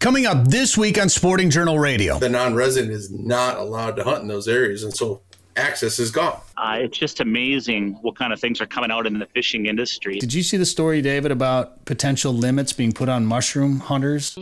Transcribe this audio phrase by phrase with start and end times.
[0.00, 2.18] Coming up this week on Sporting Journal Radio.
[2.18, 4.82] The non resident is not allowed to hunt in those areas.
[4.82, 5.20] And so
[5.56, 6.40] access is gone.
[6.56, 10.18] Uh, it's just amazing what kind of things are coming out in the fishing industry.
[10.18, 14.38] Did you see the story, David, about potential limits being put on mushroom hunters?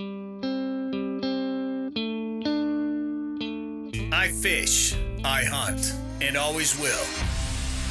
[4.12, 4.94] I fish,
[5.24, 7.04] I hunt, and always will.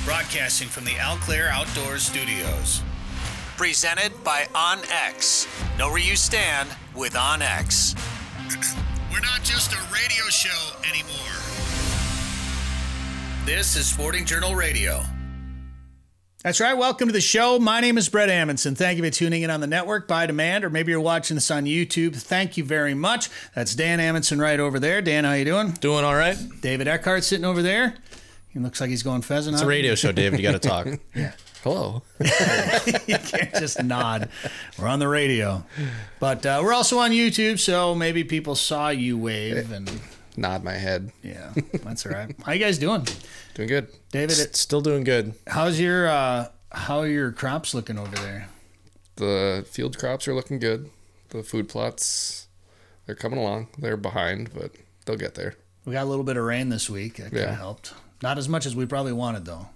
[0.06, 2.82] Broadcasting from the Alclair Outdoor Studios.
[3.58, 5.48] Presented by OnX.
[5.80, 7.98] Know where you stand with OnX.
[9.12, 11.34] We're not just a radio show anymore.
[13.48, 15.02] This is Sporting Journal Radio.
[16.44, 16.76] That's right.
[16.76, 17.58] Welcome to the show.
[17.58, 18.78] My name is Bret Amundson.
[18.78, 21.50] Thank you for tuning in on the network by demand, or maybe you're watching this
[21.50, 22.16] on YouTube.
[22.16, 23.32] Thank you very much.
[23.56, 25.02] That's Dan Amundson right over there.
[25.02, 25.72] Dan, how you doing?
[25.72, 26.38] Doing all right.
[26.62, 27.96] David Eckhardt sitting over there.
[28.50, 29.56] He looks like he's going pheasant.
[29.56, 30.40] It's a radio show, David.
[30.40, 30.88] You got to talk.
[31.16, 31.32] yeah.
[31.64, 32.04] Hello.
[32.20, 34.30] you can't just nod.
[34.80, 35.66] We're on the radio,
[36.20, 39.90] but uh, we're also on YouTube, so maybe people saw you wave and
[40.36, 41.12] nod my head.
[41.24, 42.36] Yeah, that's all right.
[42.46, 43.08] How you guys doing?
[43.56, 44.40] Doing good, David.
[44.40, 45.34] It's still doing good.
[45.48, 48.50] How's your uh, how are your crops looking over there?
[49.16, 50.90] The field crops are looking good.
[51.30, 52.48] The food plots,
[53.06, 53.68] they're coming along.
[53.78, 54.72] They're behind, but
[55.06, 55.56] they'll get there.
[55.86, 57.16] We got a little bit of rain this week.
[57.18, 57.94] That kind of helped.
[58.22, 59.70] Not as much as we probably wanted, though.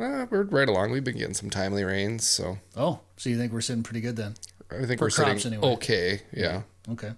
[0.00, 0.90] Uh, we're right along.
[0.90, 2.58] We've been getting some timely rains, so.
[2.76, 4.34] Oh, so you think we're sitting pretty good then?
[4.70, 5.72] I think For we're sitting anyway.
[5.74, 6.20] okay.
[6.32, 6.62] Yeah.
[6.90, 7.10] Okay.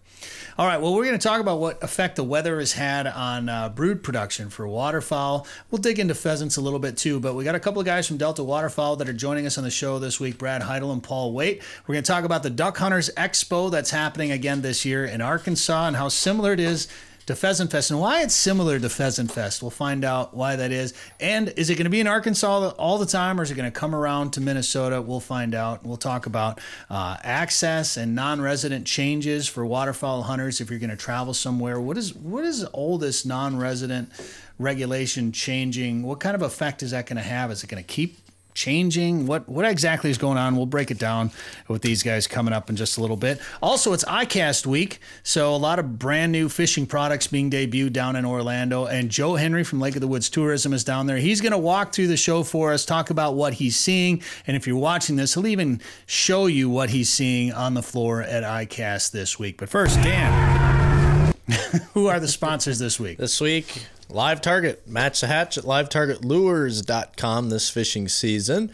[0.58, 0.80] All right.
[0.80, 4.02] Well, we're going to talk about what effect the weather has had on uh, brood
[4.02, 5.46] production for waterfowl.
[5.70, 8.08] We'll dig into pheasants a little bit too, but we got a couple of guys
[8.08, 11.02] from Delta Waterfowl that are joining us on the show this week Brad Heidel and
[11.02, 11.62] Paul Wait.
[11.86, 15.20] We're going to talk about the Duck Hunters Expo that's happening again this year in
[15.20, 16.88] Arkansas and how similar it is
[17.30, 19.62] to Pheasant Fest and why it's similar to Pheasant Fest.
[19.62, 20.92] We'll find out why that is.
[21.18, 23.70] And is it going to be in Arkansas all the time or is it going
[23.70, 25.00] to come around to Minnesota?
[25.00, 25.84] We'll find out.
[25.84, 30.90] We'll talk about uh, access and non resident changes for waterfowl hunters if you're going
[30.90, 31.80] to travel somewhere.
[31.80, 34.10] What is, what is the oldest non resident
[34.58, 36.02] regulation changing?
[36.02, 37.50] What kind of effect is that going to have?
[37.50, 38.18] Is it going to keep
[38.54, 39.26] changing?
[39.26, 40.56] What what exactly is going on?
[40.56, 41.30] We'll break it down
[41.68, 43.40] with these guys coming up in just a little bit.
[43.62, 48.16] Also, it's ICAST week, so a lot of brand new fishing products being debuted down
[48.16, 48.86] in Orlando.
[48.86, 51.18] And Joe Henry from Lake of the Woods Tourism is down there.
[51.18, 54.56] He's going to walk through the show for us, talk about what he's seeing, and
[54.56, 58.42] if you're watching this, he'll even show you what he's seeing on the floor at
[58.42, 59.58] ICAST this week.
[59.58, 61.34] But first, Dan,
[61.94, 63.18] who are the sponsors this week?
[63.18, 64.86] This week, Live Target.
[64.86, 68.72] Match the hatch at livetargetlures.com this fishing season.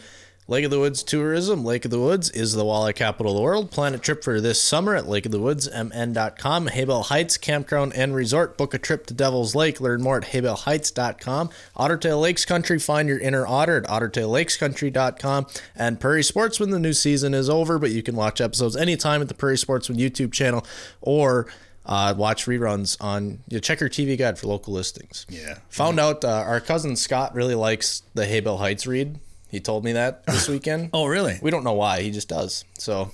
[0.49, 1.65] Lake of the Woods Tourism.
[1.65, 3.69] Lake of the Woods is the walleye capital of the world.
[3.69, 6.69] Plan a trip for this summer at lakeofthewoodsmn.com.
[6.69, 8.57] Haybell Heights Campground and Resort.
[8.57, 9.81] Book a trip to Devil's Lake.
[9.81, 11.49] Learn more at haybellheights.com.
[11.75, 12.79] Ottertail Lakes Country.
[12.79, 15.47] Find your inner otter at ottertaillakescountry.com.
[15.75, 16.69] And Prairie Sportsman.
[16.69, 19.99] The new season is over, but you can watch episodes anytime at the Prairie Sportsman
[19.99, 20.65] YouTube channel
[21.01, 21.47] or
[21.87, 25.25] uh, watch reruns on you check your TV guide for local listings.
[25.29, 25.57] Yeah.
[25.69, 29.19] Found out uh, our cousin Scott really likes the Haybell Heights read.
[29.49, 30.89] He told me that this weekend.
[30.93, 31.39] oh, really?
[31.41, 32.01] We don't know why.
[32.01, 32.65] He just does.
[32.77, 33.11] So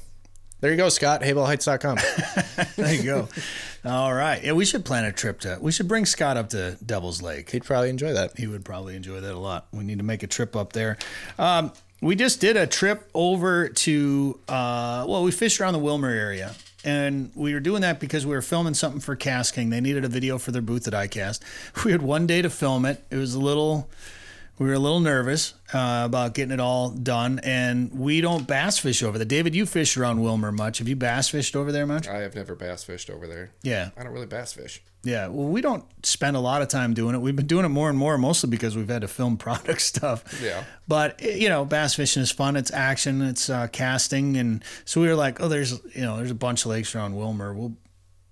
[0.62, 1.22] there you go, Scott.
[1.22, 1.98] HaybellHeights.com.
[2.76, 3.30] there you go.
[3.86, 4.44] All right.
[4.44, 5.60] Yeah, we should plan a trip to.
[5.62, 7.52] We should bring Scott up to Devil's Lake.
[7.52, 8.40] He'd probably enjoy that.
[8.40, 9.68] He would probably enjoy that a lot.
[9.72, 10.98] We need to make a trip up there.
[11.38, 14.40] Um, we just did a trip over to.
[14.48, 18.36] Uh, well, we fished around the Willmar area and we were doing that because we
[18.36, 19.70] were filming something for KastKing.
[19.70, 21.40] They needed a video for their booth at ICAST.
[21.86, 23.04] We had one day to film it.
[23.10, 23.90] It was a little,
[24.60, 28.78] we were a little nervous uh, about getting it all done, and we don't bass
[28.78, 29.26] fish over there.
[29.26, 30.78] David, you fish around Willmar much.
[30.78, 32.08] Have you bass fished over there much?
[32.08, 33.52] I have never bass fished over there.
[33.64, 34.82] Yeah, I don't really bass fish.
[35.06, 37.18] Yeah, well, we don't spend a lot of time doing it.
[37.20, 40.40] We've been doing it more and more, mostly because we've had to film product stuff.
[40.42, 40.64] Yeah.
[40.88, 42.56] But eh, you know, bass fishing is fun.
[42.56, 43.22] It's action.
[43.22, 46.64] It's uh, casting, and so we were like, oh, there's you know, there's a bunch
[46.66, 47.56] of lakes around Willmar.
[47.56, 47.74] We'll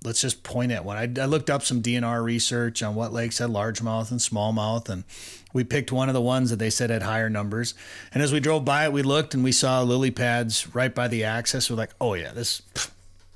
[0.03, 0.97] let's just point at one.
[0.97, 5.03] I, I looked up some DNR research on what lakes had largemouth and smallmouth, and
[5.53, 7.73] we picked one of the ones that they said had higher numbers.
[8.13, 11.07] And as we drove by it, we looked and we saw lily pads right by
[11.07, 11.69] the access.
[11.69, 12.61] We're like, oh yeah, this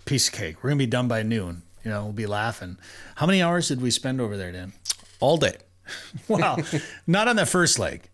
[0.06, 0.64] piece of cake.
[0.64, 1.64] We're gonna be done by noon.
[1.84, 2.78] You know, we'll be laughing.
[3.16, 4.74] How many hours did we spend over there, Dan?
[5.20, 5.58] All day.
[6.28, 6.58] wow,
[7.06, 8.10] not on the first lake.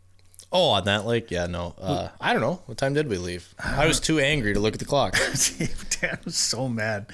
[0.52, 1.32] Oh, on that lake?
[1.32, 1.74] Yeah, no.
[1.80, 2.62] Uh, I don't know.
[2.66, 3.54] What time did we leave?
[3.58, 5.14] I was too angry to look at the clock.
[6.02, 7.06] Dan was so mad.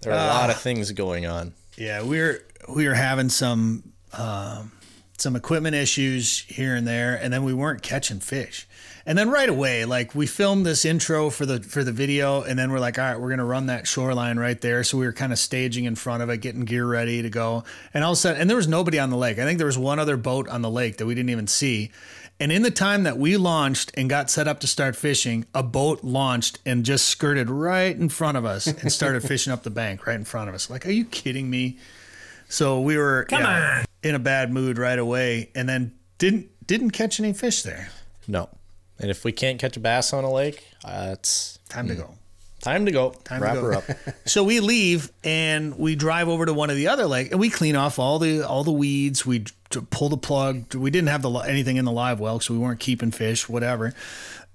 [0.00, 1.52] There are a uh, lot of things going on.
[1.76, 4.72] Yeah, we're we were having some um,
[5.18, 8.66] some equipment issues here and there, and then we weren't catching fish.
[9.04, 12.58] And then right away, like we filmed this intro for the for the video, and
[12.58, 14.84] then we're like, all right, we're gonna run that shoreline right there.
[14.84, 17.64] So we were kind of staging in front of it, getting gear ready to go.
[17.94, 19.38] And all of a sudden, and there was nobody on the lake.
[19.38, 21.90] I think there was one other boat on the lake that we didn't even see.
[22.40, 25.62] And in the time that we launched and got set up to start fishing, a
[25.62, 29.70] boat launched and just skirted right in front of us and started fishing up the
[29.70, 30.70] bank right in front of us.
[30.70, 31.78] Like, are you kidding me?
[32.48, 37.18] So we were yeah, in a bad mood right away, and then didn't didn't catch
[37.20, 37.90] any fish there.
[38.26, 38.48] No.
[39.00, 42.14] And if we can't catch a bass on a lake, uh, it's Time to go.
[42.62, 43.10] time to go.
[43.24, 43.62] Time to Wrap go.
[43.62, 43.84] her up.
[44.26, 47.50] So we leave and we drive over to one of the other lakes and we
[47.50, 49.26] clean off all the all the weeds.
[49.26, 50.74] We d- pull the plug.
[50.74, 53.94] We didn't have the anything in the live well, so we weren't keeping fish, whatever.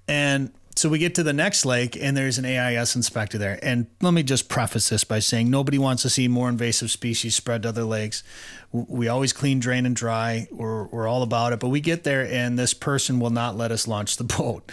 [0.06, 3.58] And so we get to the next lake and there's an AIS inspector there.
[3.62, 7.36] And let me just preface this by saying nobody wants to see more invasive species
[7.36, 8.24] spread to other lakes.
[8.72, 10.48] We always clean, drain, and dry.
[10.50, 11.60] We're, we're all about it.
[11.60, 14.70] But we get there and this person will not let us launch the boat.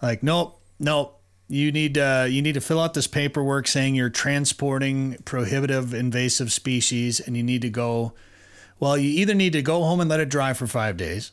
[0.00, 1.12] Like, nope, nope.
[1.48, 6.52] You need uh, you need to fill out this paperwork saying you're transporting prohibitive invasive
[6.52, 8.14] species, and you need to go.
[8.78, 11.32] Well, you either need to go home and let it dry for five days.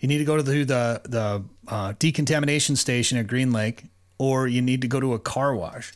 [0.00, 3.84] You need to go to the the, the uh, decontamination station at Green Lake,
[4.18, 5.92] or you need to go to a car wash.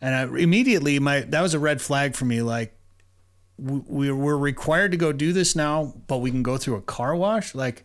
[0.00, 2.42] And I, immediately, my that was a red flag for me.
[2.42, 2.76] Like,
[3.58, 6.82] we, we we're required to go do this now, but we can go through a
[6.82, 7.54] car wash.
[7.54, 7.84] Like,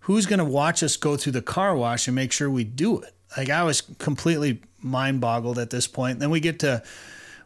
[0.00, 3.00] who's going to watch us go through the car wash and make sure we do
[3.00, 3.14] it?
[3.36, 6.18] Like I was completely mind boggled at this point.
[6.18, 6.82] Then we get to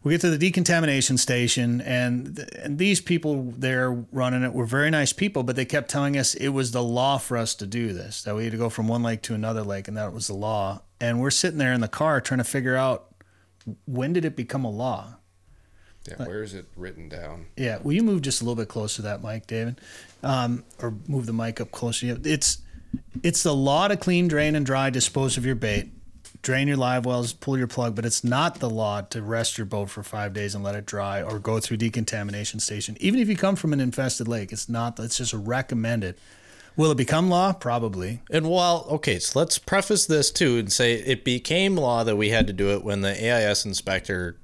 [0.05, 4.91] we get to the decontamination station and and these people there running it were very
[4.91, 7.93] nice people, but they kept telling us it was the law for us to do
[7.93, 8.23] this.
[8.23, 10.35] That we had to go from one lake to another lake and that was the
[10.35, 10.83] law.
[11.01, 13.15] And we're sitting there in the car trying to figure out
[13.87, 15.17] when did it become a law?
[16.09, 17.47] Yeah, where is it written down?
[17.57, 19.81] Yeah, will you move just a little bit closer to that mic, David,
[20.25, 22.19] um, or move the mic up closer?
[22.25, 22.59] It's
[23.23, 25.91] it's the law to clean, drain, and dry, dispose of your bait,
[26.43, 29.65] drain your live wells, pull your plug, but it's not the law to rest your
[29.65, 32.97] boat for five days and let it dry or go through decontamination station.
[33.01, 34.99] Even if you come from an infested lake, it's not.
[34.99, 36.17] It's just recommended.
[36.77, 37.53] Will it become law?
[37.53, 38.21] Probably.
[38.31, 42.31] And while okay, so let's preface this too and say it became law that we
[42.31, 44.37] had to do it when the AIS inspector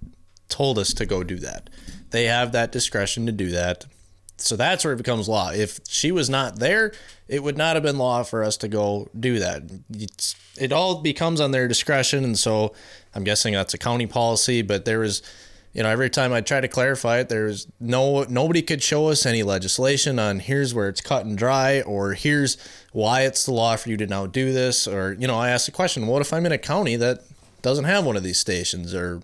[0.49, 1.71] told us to go do that.
[2.11, 3.87] They have that discretion to do that.
[4.41, 5.51] So that's where it becomes law.
[5.51, 6.93] If she was not there,
[7.27, 9.63] it would not have been law for us to go do that.
[9.91, 12.73] It's, it all becomes on their discretion, and so
[13.15, 14.63] I'm guessing that's a county policy.
[14.63, 15.23] But there was,
[15.73, 19.09] you know, every time I try to clarify it, there was no nobody could show
[19.09, 22.57] us any legislation on here's where it's cut and dry, or here's
[22.93, 25.67] why it's the law for you to now do this, or you know, I asked
[25.67, 27.25] the question, what if I'm in a county that
[27.61, 29.21] doesn't have one of these stations, or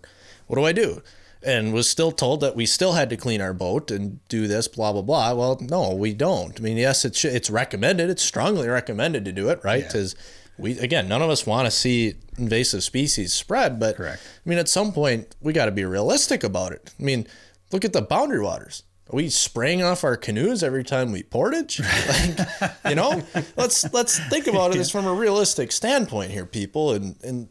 [0.49, 1.02] what do I do?
[1.44, 4.67] And was still told that we still had to clean our boat and do this,
[4.69, 5.35] blah blah blah.
[5.35, 6.58] Well, no, we don't.
[6.58, 8.08] I mean, yes, it's it's recommended.
[8.11, 9.85] It's strongly recommended to do it, right?
[9.85, 10.14] Because
[10.58, 13.79] we again, none of us want to see invasive species spread.
[13.79, 14.23] But Correct.
[14.25, 16.93] I mean, at some point, we got to be realistic about it.
[16.99, 17.26] I mean,
[17.73, 18.82] look at the boundary waters.
[19.12, 21.81] Are we spraying off our canoes every time we portage?
[22.08, 23.23] Like, you know,
[23.56, 26.93] let's let's think about it as from a realistic standpoint here, people.
[26.93, 27.49] And and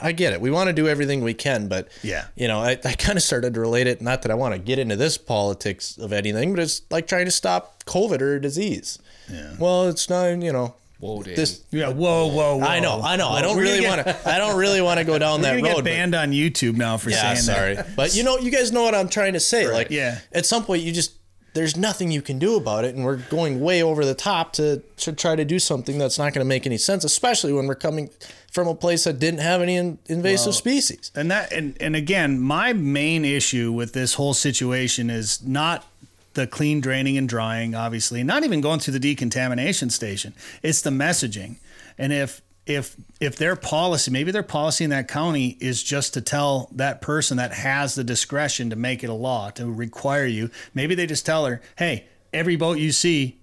[0.00, 0.40] I get it.
[0.40, 2.26] We want to do everything we can, but Yeah.
[2.36, 4.00] you know, I, I kind of started to relate it.
[4.00, 7.24] Not that I want to get into this politics of anything, but it's like trying
[7.24, 8.98] to stop COVID or a disease.
[9.32, 9.54] Yeah.
[9.58, 10.26] Well, it's not.
[10.42, 11.34] You know, Whoa, Dan.
[11.34, 11.62] this.
[11.70, 11.88] Yeah.
[11.88, 12.64] Whoa, whoa, whoa.
[12.66, 13.28] I know, I know.
[13.30, 14.16] I don't We're really want to.
[14.28, 15.62] I don't really want to go down We're that road.
[15.64, 17.96] get but- banned on YouTube now for yeah, saying sorry, that.
[17.96, 19.66] but you know, you guys know what I'm trying to say.
[19.68, 20.20] Like, Yeah.
[20.32, 21.12] at some point, you just
[21.54, 24.82] there's nothing you can do about it, and we're going way over the top to
[24.98, 27.74] to try to do something that's not going to make any sense, especially when we're
[27.74, 28.10] coming
[28.56, 31.12] from a place that didn't have any in, invasive species.
[31.14, 35.84] And that and, and again, my main issue with this whole situation is not
[36.32, 40.32] the clean draining and drying, obviously, not even going through the decontamination station.
[40.62, 41.56] It's the messaging.
[41.98, 46.22] And if if if their policy, maybe their policy in that county is just to
[46.22, 50.50] tell that person that has the discretion to make it a law, to require you,
[50.72, 53.38] maybe they just tell her, hey, every boat you see,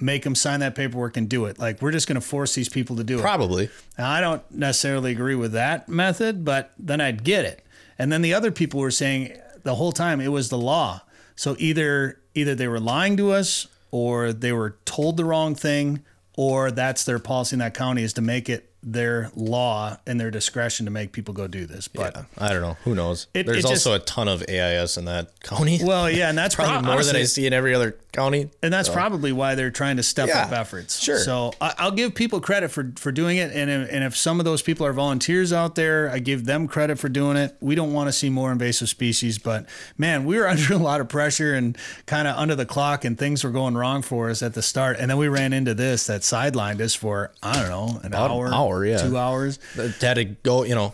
[0.00, 1.58] make them sign that paperwork and do it.
[1.58, 3.22] Like we're just going to force these people to do it.
[3.22, 3.70] Probably.
[3.98, 7.64] I don't necessarily agree with that method, but then I'd get it.
[7.98, 11.02] And then the other people were saying the whole time it was the law.
[11.36, 16.02] So either either they were lying to us or they were told the wrong thing
[16.36, 20.30] or that's their policy in that county is to make it their law and their
[20.30, 21.86] discretion to make people go do this.
[21.88, 22.76] But I don't know.
[22.84, 23.28] Who knows?
[23.34, 25.80] It- There's it just- also a ton of AIS in that county.
[25.82, 28.50] well, yeah, and that's probably prob- more than I see in every other county.
[28.62, 30.98] And that's probably why they're trying to step Yeah, up efforts.
[31.00, 31.18] sure.
[31.18, 34.38] So I, I'll give people credit for for doing it, and if, and if some
[34.38, 37.56] of those people are volunteers out there, I give them credit for doing it.
[37.60, 41.00] We don't want to see more invasive species, but man, we were under a lot
[41.00, 44.42] of pressure and kind of under the clock, and things were going wrong for us
[44.42, 47.68] at the start, and then we ran into this that sidelined us for I don't
[47.70, 48.98] know an About an hour, hour, yeah.
[48.98, 49.58] two hours.
[50.00, 50.92] had to go, you know,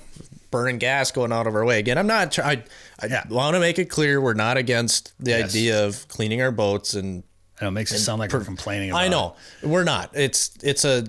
[0.50, 1.78] burning gas going out of our way.
[1.78, 2.32] Again, I'm not.
[2.32, 2.62] try-
[3.00, 5.50] I, I want to make it clear we're not against the Yes.
[5.50, 7.23] idea of cleaning our boats and
[7.61, 8.90] I know, it makes it sound like we're complaining.
[8.90, 10.11] About I know we're not.
[10.14, 11.04] It's it's a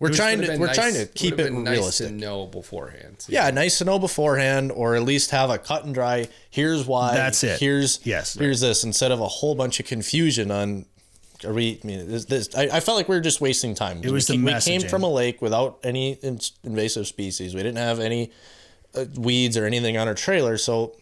[0.00, 2.08] we're It trying to we're nice- trying to keep it nice realistic.
[2.08, 3.16] to know beforehand.
[3.20, 6.26] So Yeah, nice to know beforehand, or at least have a cut and dry.
[6.50, 7.14] Here's why.
[7.14, 7.60] That's it.
[7.60, 8.34] Here's Yes.
[8.34, 10.86] Here's this instead of a whole bunch of confusion on.
[11.44, 11.80] Are we?
[11.82, 12.24] I mean, this.
[12.26, 14.00] this I, I felt like we were just wasting time.
[14.02, 17.54] It was we, the came- we came from a lake without any in- invasive species.
[17.54, 18.30] We didn't have any
[18.94, 20.56] uh, weeds or anything on our trailer.
[20.56, 20.94] So,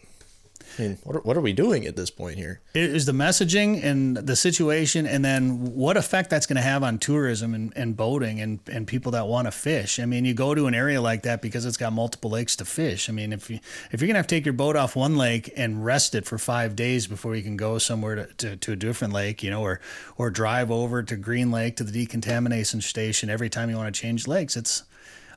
[0.77, 2.61] I mean, what are, what are we doing at this point here?
[2.73, 6.83] It is the messaging and the situation, and then what effect that's going to have
[6.83, 9.99] on tourism and, and boating and, and people that want to fish.
[9.99, 12.65] I mean, you go to an area like that because it's got multiple lakes to
[12.65, 13.09] fish.
[13.09, 13.59] I mean, if you
[13.91, 16.25] if you're going to have to take your boat off one lake and rest it
[16.25, 19.49] for five days before you can go somewhere to, to, to a different lake, you
[19.49, 19.79] know, or
[20.17, 24.01] or drive over to Green Lake to the decontamination station every time you want to
[24.01, 24.83] change lakes, it's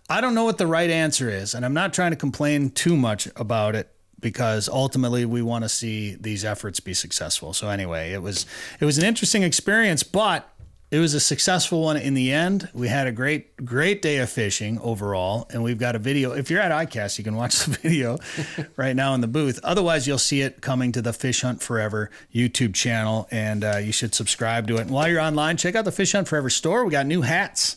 [0.09, 2.97] I don't know what the right answer is, and I'm not trying to complain too
[2.97, 7.53] much about it because ultimately we want to see these efforts be successful.
[7.53, 8.47] So anyway, it was
[8.81, 10.49] it was an interesting experience, but
[10.89, 12.69] it was a successful one in the end.
[12.73, 16.33] We had a great great day of fishing overall, and we've got a video.
[16.33, 18.19] If you're at ICAST, you can watch the video
[18.77, 19.59] right now in the booth.
[19.65, 23.93] Otherwise, you'll see it coming to the Fish Hunt Forever YouTube channel, and uh, you
[23.93, 24.83] should subscribe to it.
[24.83, 26.85] And while you're online, check out the Fish Hunt Forever store.
[26.85, 27.77] We got new hats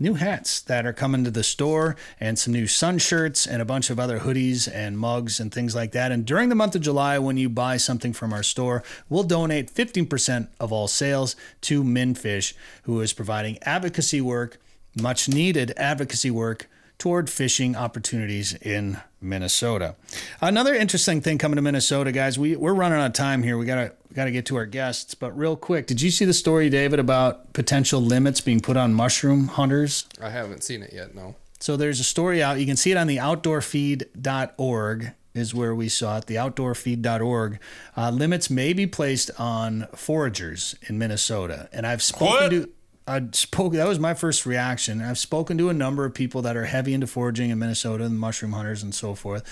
[0.00, 3.64] new hats that are coming to the store and some new sun shirts and a
[3.64, 6.12] bunch of other hoodies and mugs and things like that.
[6.12, 9.72] And during the month of July, when you buy something from our store, we'll donate
[9.72, 14.58] 15% of all sales to Minfish, who is providing advocacy work,
[15.00, 19.94] much needed advocacy work toward fishing opportunities in Minnesota.
[20.40, 23.56] Another interesting thing coming to Minnesota, guys, we, we're running out of time here.
[23.56, 26.34] We gotta we gotta get to our guests, but real quick, did you see the
[26.34, 30.06] story, David, about potential limits being put on mushroom hunters?
[30.20, 31.14] I haven't seen it yet.
[31.14, 31.36] No.
[31.60, 32.60] So there's a story out.
[32.60, 36.26] You can see it on the outdoorfeed.org is where we saw it.
[36.26, 37.58] The outdoorfeed.org
[37.96, 42.70] uh, limits may be placed on foragers in Minnesota, and I've spoken to.
[43.08, 43.72] I spoke.
[43.72, 45.00] That was my first reaction.
[45.00, 48.18] I've spoken to a number of people that are heavy into foraging in Minnesota and
[48.18, 49.42] mushroom hunters and so forth,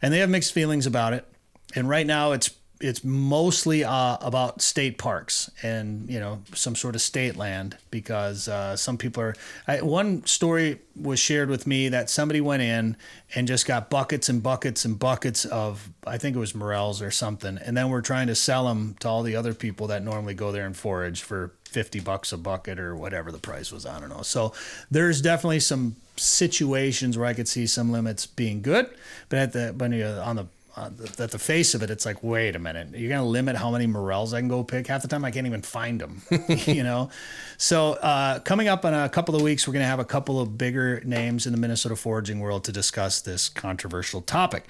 [0.00, 1.26] and they have mixed feelings about it.
[1.74, 2.50] And right now, it's
[2.82, 8.48] it's mostly uh, about state parks and you know some sort of state land because
[8.48, 9.34] uh, some people are.
[9.66, 12.96] I, one story was shared with me that somebody went in
[13.34, 17.10] and just got buckets and buckets and buckets of I think it was morels or
[17.10, 20.34] something, and then we're trying to sell them to all the other people that normally
[20.34, 23.86] go there and forage for 50 bucks a bucket or whatever the price was.
[23.86, 24.22] I don't know.
[24.22, 24.52] So
[24.90, 28.88] there's definitely some situations where I could see some limits being good,
[29.28, 32.22] but at the but you know, on the at the face of it, it's like,
[32.22, 34.86] wait a minute, you're gonna limit how many morels I can go pick.
[34.86, 36.22] Half the time, I can't even find them.
[36.48, 37.10] you know.
[37.58, 40.56] So uh, coming up in a couple of weeks, we're gonna have a couple of
[40.56, 44.64] bigger names in the Minnesota foraging world to discuss this controversial topic.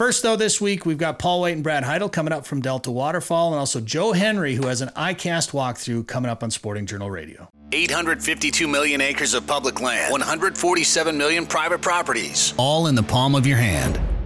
[0.00, 2.90] First, though, this week we've got Paul Wait and Brad Heidel coming up from Delta
[2.90, 7.10] Waterfowl, and also Joe Henry, who has an ICAST walkthrough coming up on Sporting Journal
[7.10, 7.50] Radio.
[7.72, 12.54] 852 million acres of public land, 147 million private properties.
[12.56, 14.00] all in the palm of your hand.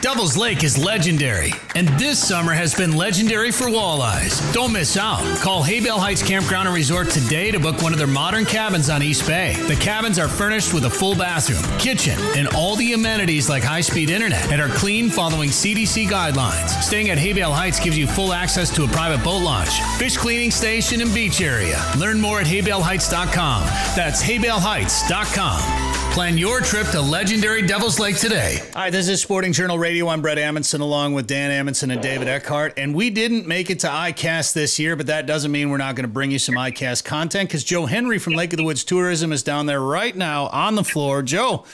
[0.00, 4.40] Devil's Lake is legendary, and this summer has been legendary for walleyes.
[4.54, 5.20] Don't miss out.
[5.40, 9.02] Call Haybale Heights Campground and Resort today to book one of their modern cabins on
[9.02, 9.56] East Bay.
[9.68, 13.82] The cabins are furnished with a full bathroom, kitchen, and all the amenities like high
[13.82, 16.70] speed internet and are clean following CDC guidelines.
[16.82, 20.50] Staying at Haybale Heights gives you full access to a private boat launch, fish cleaning
[20.50, 21.78] station, and beach area.
[21.98, 23.64] Learn more at haybaleheights.com.
[23.94, 25.89] That's haybaleheights.com.
[26.12, 28.58] Plan your trip to legendary Devil's Lake today.
[28.74, 30.08] Hi, this is Sporting Journal Radio.
[30.08, 32.76] I'm Bret Amundson along with Dan Amundson and David Eckhardt.
[32.76, 35.94] And we didn't make it to ICAST this year, but that doesn't mean we're not
[35.94, 38.82] going to bring you some ICAST content because Joe Henry from Lake of the Woods
[38.82, 41.22] Tourism is down there right now on the floor.
[41.22, 41.64] Joe,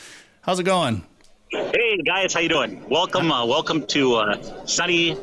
[0.42, 1.02] how's it going?
[1.50, 2.86] Hey guys, how you doing?
[2.90, 5.16] Welcome, uh, welcome to uh, sunny,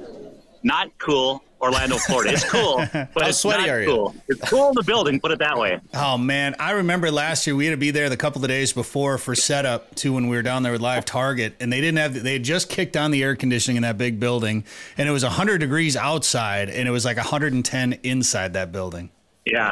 [0.64, 2.34] not cool Orlando, Florida.
[2.34, 3.88] It's cool, but How it's sweaty not are you?
[3.88, 4.16] cool.
[4.28, 5.20] It's cool in the building.
[5.20, 5.80] Put it that way.
[5.94, 8.74] Oh man, I remember last year we had to be there the couple of days
[8.74, 11.98] before for setup too when we were down there with Live Target, and they didn't
[11.98, 14.66] have they had just kicked on the air conditioning in that big building,
[14.98, 19.10] and it was 100 degrees outside, and it was like 110 inside that building.
[19.46, 19.72] Yeah.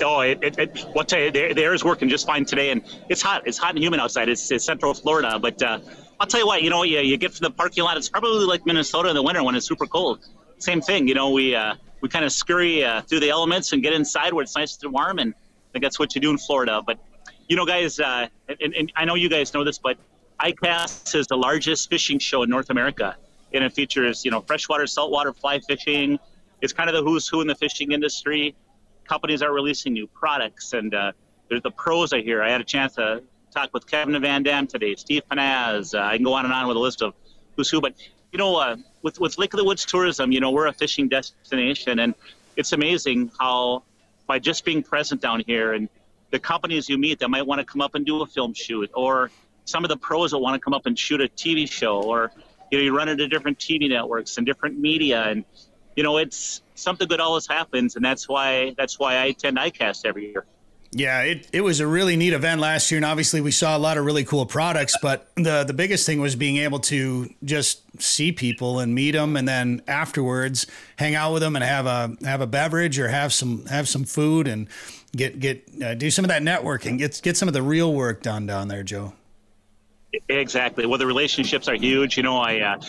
[0.00, 2.82] Oh, it, it, it what you, the, the air is working just fine today, and
[3.08, 3.42] it's hot.
[3.46, 4.28] It's hot and humid outside.
[4.28, 5.80] It's, it's Central Florida, but uh,
[6.20, 6.62] I'll tell you what.
[6.62, 7.96] You know, you, you get from the parking lot.
[7.96, 10.20] It's probably like Minnesota in the winter when it's super cold.
[10.62, 11.08] Same thing.
[11.08, 14.32] You know, we uh, we kind of scurry uh, through the elements and get inside
[14.32, 16.80] where it's nice and warm, and I think that's what you do in Florida.
[16.86, 17.00] But
[17.48, 18.28] you know, guys, uh,
[18.60, 19.98] and, and I know you guys know this, but
[20.38, 23.16] ICAST is the largest fishing show in North America,
[23.52, 26.16] and it features you know freshwater, saltwater, fly fishing.
[26.60, 28.54] It's kind of the who's who in the fishing industry.
[29.08, 31.10] Companies are releasing new products, and uh,
[31.48, 32.40] there's the pros I hear.
[32.40, 33.20] I had a chance to
[33.52, 35.92] talk with Kevin Van Dam today, Steve Pennaz.
[35.92, 37.14] Uh, I can go on and on with a list of
[37.56, 37.94] who's who, but
[38.30, 41.08] you know, uh, with with Lake of the Woods tourism, you know, we're a fishing
[41.08, 42.14] destination, and
[42.56, 43.82] it's amazing how
[44.26, 45.88] by just being present down here and
[46.30, 48.90] the companies you meet that might want to come up and do a film shoot,
[48.94, 49.30] or
[49.64, 52.32] some of the pros that want to come up and shoot a TV show, or
[52.70, 55.44] you know, you run into different TV networks and different media, and
[55.96, 60.06] you know, it's something good always happens, and that's why that's why I attend ICAST
[60.06, 60.46] every year.
[60.94, 63.78] Yeah, it, it was a really neat event last year, and obviously we saw a
[63.80, 64.94] lot of really cool products.
[65.00, 69.34] But the the biggest thing was being able to just see people and meet them,
[69.36, 73.32] and then afterwards hang out with them and have a have a beverage or have
[73.32, 74.68] some have some food and
[75.16, 78.22] get get uh, do some of that networking, get get some of the real work
[78.22, 79.14] done down there, Joe.
[80.28, 80.84] Exactly.
[80.84, 82.18] Well, the relationships are huge.
[82.18, 82.60] You know, I.
[82.60, 82.80] Uh,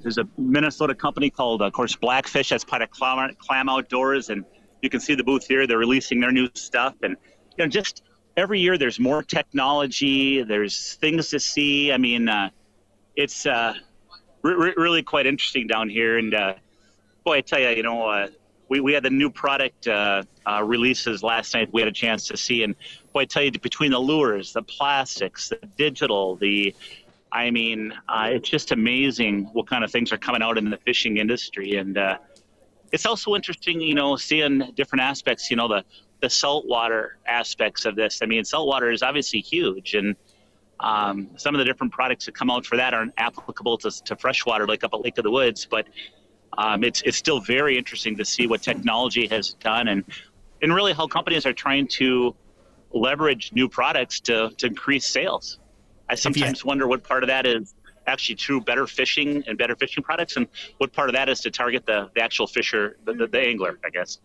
[0.00, 2.48] there's a Minnesota company called, of course, Blackfish.
[2.48, 4.46] That's part of Clam, Clam Outdoors, and
[4.82, 5.66] you can see the booth here.
[5.66, 7.16] They're releasing their new stuff, and
[7.56, 8.02] you know, just
[8.36, 10.42] every year there's more technology.
[10.42, 11.92] There's things to see.
[11.92, 12.50] I mean, uh,
[13.16, 13.74] it's uh,
[14.42, 16.18] re- really quite interesting down here.
[16.18, 16.54] And uh,
[17.24, 18.28] boy, I tell you, you know, uh,
[18.68, 21.70] we we had the new product uh, uh, releases last night.
[21.72, 22.76] We had a chance to see, and
[23.12, 26.74] boy, I tell you, between the lures, the plastics, the digital, the
[27.30, 31.18] I mean, it's just amazing what kind of things are coming out in the fishing
[31.18, 31.98] industry, and
[32.92, 35.84] it's also interesting, you know, seeing different aspects, you know, the,
[36.20, 38.20] the saltwater aspects of this.
[38.22, 40.16] I mean, saltwater is obviously huge, and
[40.80, 44.16] um, some of the different products that come out for that aren't applicable to, to
[44.16, 45.66] freshwater, like up at Lake of the Woods.
[45.70, 45.86] But
[46.56, 50.04] um, it's it's still very interesting to see what technology has done, and
[50.62, 52.34] and really how companies are trying to
[52.92, 55.58] leverage new products to to increase sales.
[56.08, 57.74] I sometimes wonder what part of that is
[58.08, 60.46] actually true better fishing and better fishing products, and
[60.78, 63.50] what part of that is to target the, the actual fisher, the, the, the mm-hmm.
[63.50, 64.18] angler, I guess.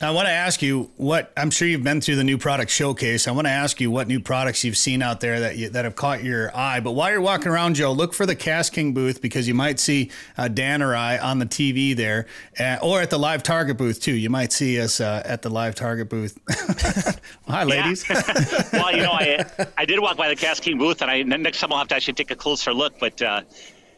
[0.00, 3.26] I want to ask you what I'm sure you've been through the new product showcase.
[3.26, 5.84] I want to ask you what new products you've seen out there that you, that
[5.84, 6.78] have caught your eye.
[6.78, 10.12] But while you're walking around, Joe, look for the KastKing booth because you might see
[10.36, 12.26] uh, Dan or I on the TV there,
[12.60, 14.14] uh, or at the Live Target booth too.
[14.14, 16.38] You might see us uh, at the Live Target booth.
[17.48, 18.08] Hi, ladies.
[18.72, 19.44] well, you know, I
[19.76, 22.14] I did walk by the KastKing booth, and I next time I'll have to actually
[22.14, 23.00] take a closer look.
[23.00, 23.42] But uh,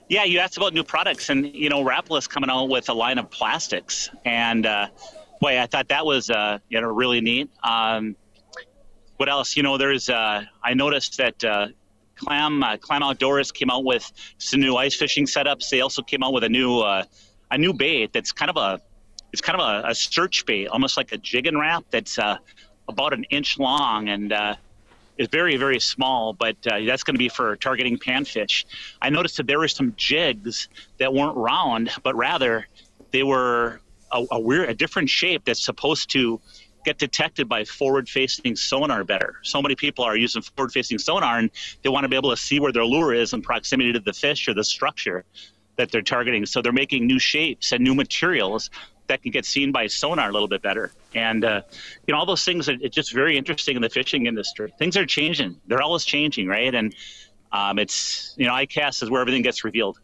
[0.09, 3.19] yeah, you asked about new products, and you know, Rapala's coming out with a line
[3.19, 4.89] of plastics, and uh,
[5.41, 7.51] boy, I thought that was uh, you know really neat.
[7.63, 8.17] Um,
[9.17, 9.57] what else?
[9.57, 11.69] You know, there's uh, I noticed that uh,
[12.17, 15.69] Clam uh, Clam Outdoors came out with some new ice fishing setups.
[15.71, 17.05] They also came out with a new uh,
[17.51, 18.81] a new bait that's kind of a
[19.33, 22.37] it's kind of a, a search bait, almost like a jigging wrap that's uh,
[22.89, 24.33] about an inch long and
[25.19, 26.33] is very very small.
[26.33, 28.65] But uh, that's going to be for targeting panfish.
[29.01, 32.67] I noticed that there were some jigs that weren't round, but rather
[33.13, 33.81] they were
[34.13, 36.41] a, a weird, a different shape that's supposed to
[36.85, 39.37] get detected by forward-facing sonar better.
[39.43, 41.51] So many people are using forward-facing sonar, and
[41.83, 44.13] they want to be able to see where their lure is in proximity to the
[44.13, 45.25] fish or the structure
[45.77, 46.47] that they're targeting.
[46.47, 48.71] So they're making new shapes and new materials
[49.09, 50.93] that can get seen by sonar a little bit better.
[51.15, 51.63] And uh,
[52.07, 54.73] you know, all those things are just very interesting in the fishing industry.
[54.79, 56.75] Things are changing; they're always changing, right?
[56.75, 56.95] And
[57.53, 59.99] um, it's you know, ICAST is where everything gets revealed.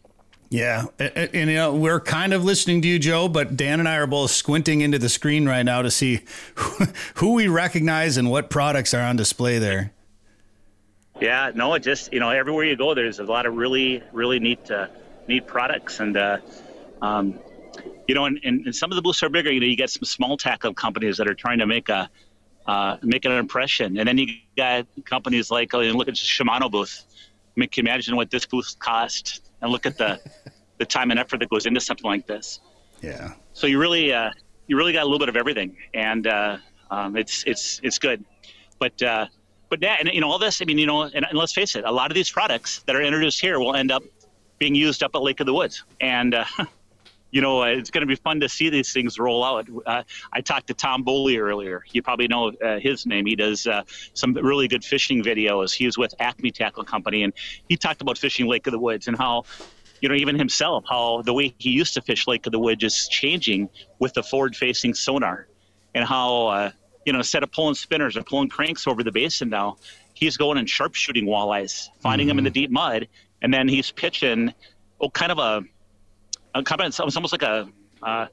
[0.48, 3.88] Yeah, and, and, you know we're kind of listening to you, Joe, but Dan and
[3.88, 6.20] I are both squinting into the screen right now to see
[7.16, 9.92] who we recognize and what products are on display there.
[11.20, 14.38] Yeah, no, it just you know everywhere you go, there's a lot of really, really
[14.38, 14.86] neat, uh,
[15.26, 16.38] neat products, and uh,
[17.02, 17.40] um,
[18.06, 19.50] you know, and, and, and, some of the booths are bigger.
[19.50, 22.08] You know, you get some small tackle companies that are trying to make a
[22.66, 27.04] uh, make an impression, and then you got companies like oh, look at Shimano booth.
[27.56, 30.20] I mean, can you imagine what this booth cost and look at the
[30.78, 32.60] the time and effort that goes into something like this.
[33.02, 33.34] Yeah.
[33.52, 34.30] So you really uh,
[34.66, 36.58] you really got a little bit of everything, and uh,
[36.90, 38.24] um, it's it's it's good.
[38.78, 39.26] But uh,
[39.68, 40.60] but yeah, and you know all this.
[40.60, 42.96] I mean, you know, and, and, let's face it, a lot of these products that
[42.96, 44.02] are introduced here will end up
[44.58, 46.44] being used up at Lake of the Woods, and uh,
[47.30, 49.68] you know it's going to be fun to see these things roll out.
[49.84, 51.84] Uh, I talked to Tom Boley earlier.
[51.92, 53.26] You probably know uh, his name.
[53.26, 53.66] He does
[54.14, 55.74] some really good fishing videos.
[55.74, 57.32] He was with Acme Tackle Company, and
[57.68, 59.44] he talked about fishing Lake of the Woods and how
[60.00, 62.84] you know, even himself, how the way he used to fish Lake of the Woods
[62.84, 65.46] is changing with the forward-facing sonar,
[65.94, 66.70] and how uh,
[67.04, 69.76] you know instead of pulling spinners or pulling cranks over the basin now,
[70.14, 72.36] he's going and sharpshooting walleyes, finding mm-hmm.
[72.36, 73.08] them in the deep mud,
[73.42, 74.52] and then he's pitching,
[75.00, 75.64] oh, kind of a,
[76.58, 77.68] a it's almost like a
[78.02, 78.26] uh,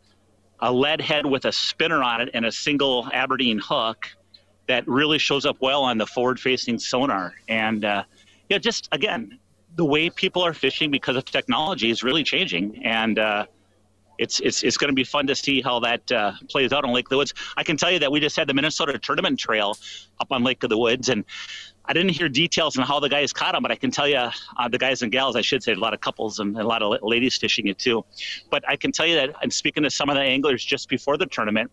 [0.60, 4.08] a lead head with a spinner on it and a single Aberdeen hook
[4.68, 7.34] that really shows up well on the forward-facing sonar.
[7.50, 8.04] And uh,
[8.50, 9.40] yeah, just again,
[9.76, 13.46] the way people are fishing because of technology is really changing, and uh,
[14.24, 16.94] it's it's it's going to be fun to see how that uh, plays out on
[16.94, 17.34] Lake of the Woods.
[17.58, 19.78] I can tell you that we just had the Minnesota Tournament Trail
[20.20, 21.26] up on Lake of the Woods, and
[21.86, 24.18] I didn't hear details on how the guys caught them, but I can tell you,
[24.18, 26.82] uh, the guys and gals, I should say, a lot of couples and a lot
[26.82, 28.06] of ladies fishing it too.
[28.50, 31.18] But I can tell you that, and speaking to some of the anglers just before
[31.18, 31.70] the tournament,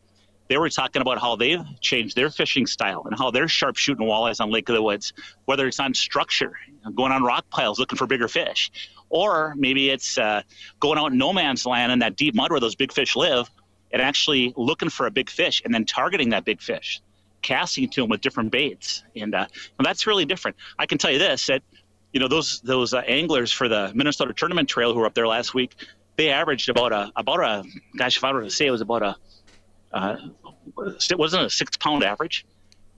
[0.49, 4.09] they were talking about how they've changed their fishing style and how they're sharp shooting
[4.09, 5.13] walleyes on Lake of the Woods,
[5.45, 6.55] whether it's on structure,
[6.97, 8.73] going on rock piles looking for bigger fish,
[9.11, 10.43] or maybe it's uh,
[10.81, 13.51] going out in no man's land in that deep mud where those big fish live
[13.93, 17.03] and actually looking for a big fish and then targeting that big fish
[17.43, 19.47] casting to them with different baits, and, uh,
[19.79, 20.57] and that's really different.
[20.79, 21.63] I can tell you this that
[22.13, 25.27] you know those those uh, anglers for the Minnesota Tournament Trail who were up there
[25.27, 25.75] last week,
[26.17, 27.65] they averaged about a about a
[27.97, 29.17] gosh if I were to say it was about a
[29.93, 30.17] uh,
[31.11, 32.45] it wasn't a six pound average,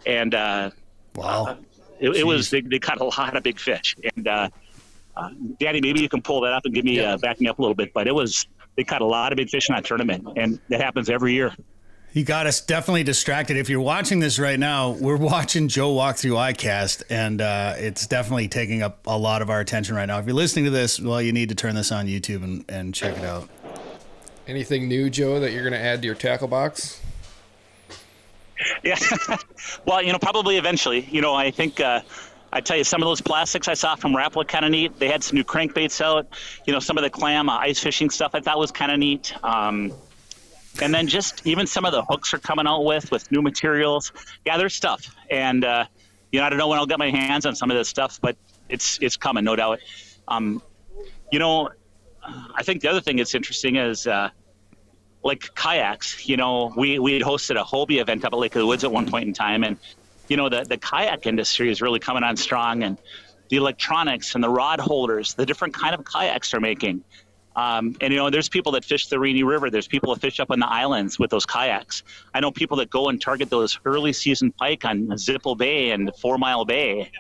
[0.07, 0.71] and uh,
[1.15, 1.59] wow,
[2.01, 3.97] it, it, was they, they caught a lot of big fish.
[4.17, 4.51] And uh,
[5.17, 7.59] uh, Danny, maybe you can pull that up and give me uh, back me up
[7.59, 8.47] a little bit, but it was
[8.77, 11.53] they caught a lot of big fish in that tournament, and that happens every year.
[12.15, 13.57] You got us definitely distracted.
[13.57, 18.07] If you're watching this right now, we're watching Joe walk through ICAST, and uh, it's
[18.07, 20.19] definitely taking up a lot of our attention right now.
[20.19, 22.95] If you're listening to this, well, you need to turn this on YouTube and, and
[22.95, 23.49] check it out.
[24.47, 27.01] Anything new, Joe, that you're going to add to your tackle box?
[28.85, 28.99] Yeah,
[29.87, 31.09] well, you know, probably eventually.
[31.11, 32.01] You know, I think uh,
[32.53, 34.99] I tell you, some of those plastics I saw from Rapala kind of neat.
[34.99, 36.27] They had some new crankbaits out.
[36.67, 38.99] You know, some of the clam uh, ice fishing stuff I thought was kind of
[38.99, 39.33] neat.
[39.43, 39.93] Um,
[40.83, 44.13] and then just even some of the hooks are coming out with with new materials.
[44.45, 45.85] Yeah, there's stuff, and uh,
[46.31, 48.19] you know I don't know when I'll get my hands on some of this stuff,
[48.21, 48.37] but
[48.69, 49.81] it's it's coming, no doubt.
[50.29, 50.63] Um,
[51.31, 51.71] you know,
[52.23, 54.07] I think the other thing that's interesting is.
[54.07, 54.31] Uh,
[55.25, 58.59] like kayaks, you know, we, we had hosted a Hobie event up at Lake of
[58.59, 59.63] the Woods at one point in time.
[59.63, 59.77] And,
[60.29, 62.99] you know, the, the kayak industry is really coming on strong and
[63.49, 67.05] the electronics and the rod holders, the different kind of kayaks they're making.
[67.55, 69.69] Um, and you know, there's people that fish the Rainy River.
[69.69, 72.03] There's people that fish up on the islands with those kayaks.
[72.33, 76.11] I know people that go and target those early season pike on Zipple Bay and
[76.17, 77.11] Four Mile Bay.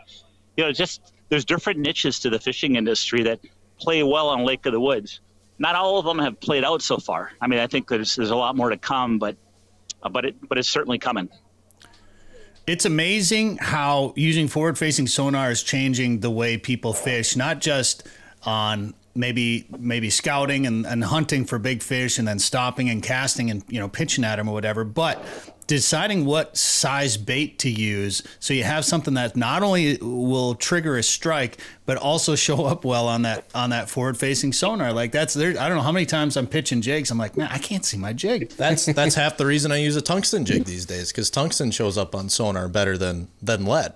[0.56, 3.40] You know, just there's different niches to the fishing industry that
[3.78, 5.20] play well on Lake of the Woods.
[5.58, 7.32] Not all of them have played out so far.
[7.40, 9.36] I mean, I think there's there's a lot more to come, but
[10.02, 11.28] uh, but it but it's certainly coming.
[12.66, 18.06] It's amazing how using forward-facing sonar is changing the way people fish, not just
[18.44, 23.50] on maybe maybe scouting and, and hunting for big fish and then stopping and casting
[23.50, 25.22] and you know pitching at them or whatever but
[25.72, 30.98] deciding what size bait to use so you have something that not only will trigger
[30.98, 31.56] a strike
[31.86, 35.58] but also show up well on that on that forward facing sonar like that's there
[35.58, 37.96] i don't know how many times i'm pitching jigs i'm like man i can't see
[37.96, 41.30] my jig that's that's half the reason i use a tungsten jig these days because
[41.30, 43.94] tungsten shows up on sonar better than than lead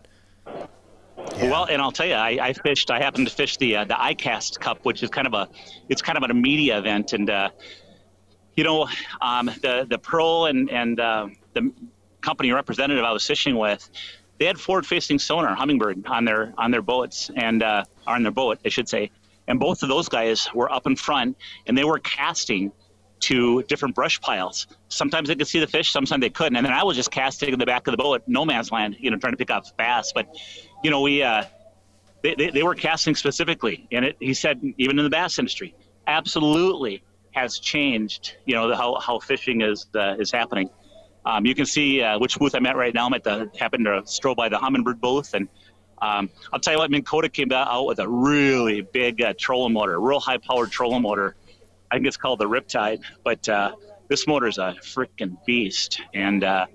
[1.36, 1.50] yeah.
[1.50, 2.90] Well, and I'll tell you, I, I, fished.
[2.90, 5.48] I happened to fish the uh, the ICAST Cup, which is kind of a
[5.88, 7.50] it's kind of a media event, and uh,
[8.54, 8.88] you know,
[9.20, 11.26] um, the the Pearl and and uh,
[11.56, 11.72] the
[12.20, 13.88] company representative I was fishing with,
[14.38, 18.58] they had forward-facing sonar Humminbird, on their on their boats and uh, on their boat,
[18.64, 19.10] I should say,
[19.48, 22.72] and both of those guys were up in front, and they were casting
[23.18, 24.66] to different brush piles.
[24.88, 26.56] Sometimes they could see the fish, sometimes they couldn't.
[26.56, 28.96] And then I was just casting in the back of the boat, no man's land,
[28.98, 30.12] you know, trying to pick up bass.
[30.14, 30.36] But,
[30.84, 31.44] you know, we, uh,
[32.22, 33.86] they, they, they, were casting specifically.
[33.90, 35.74] And it, he said, even in the bass industry,
[36.06, 40.68] absolutely has changed, you know, how, how fishing is, uh, is happening.
[41.26, 43.06] Um, you can see uh, which booth I'm at right now.
[43.06, 45.34] I'm at the, happened to stroll by the Humminbird booth.
[45.34, 45.48] And
[46.00, 49.72] um, I'll tell you what, Minn Kota came out with a really big uh, trolling
[49.72, 51.34] motor, a real high powered trolling motor
[51.90, 53.72] I think it's called the Riptide, but uh,
[54.08, 56.66] this motor is a freaking beast, and uh,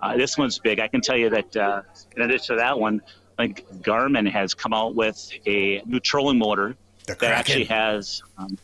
[0.00, 0.80] uh, this one's big.
[0.80, 1.82] I can tell you that uh,
[2.16, 3.02] in addition to that one,
[3.38, 8.56] like Garmin has come out with a new trolling motor that actually has um,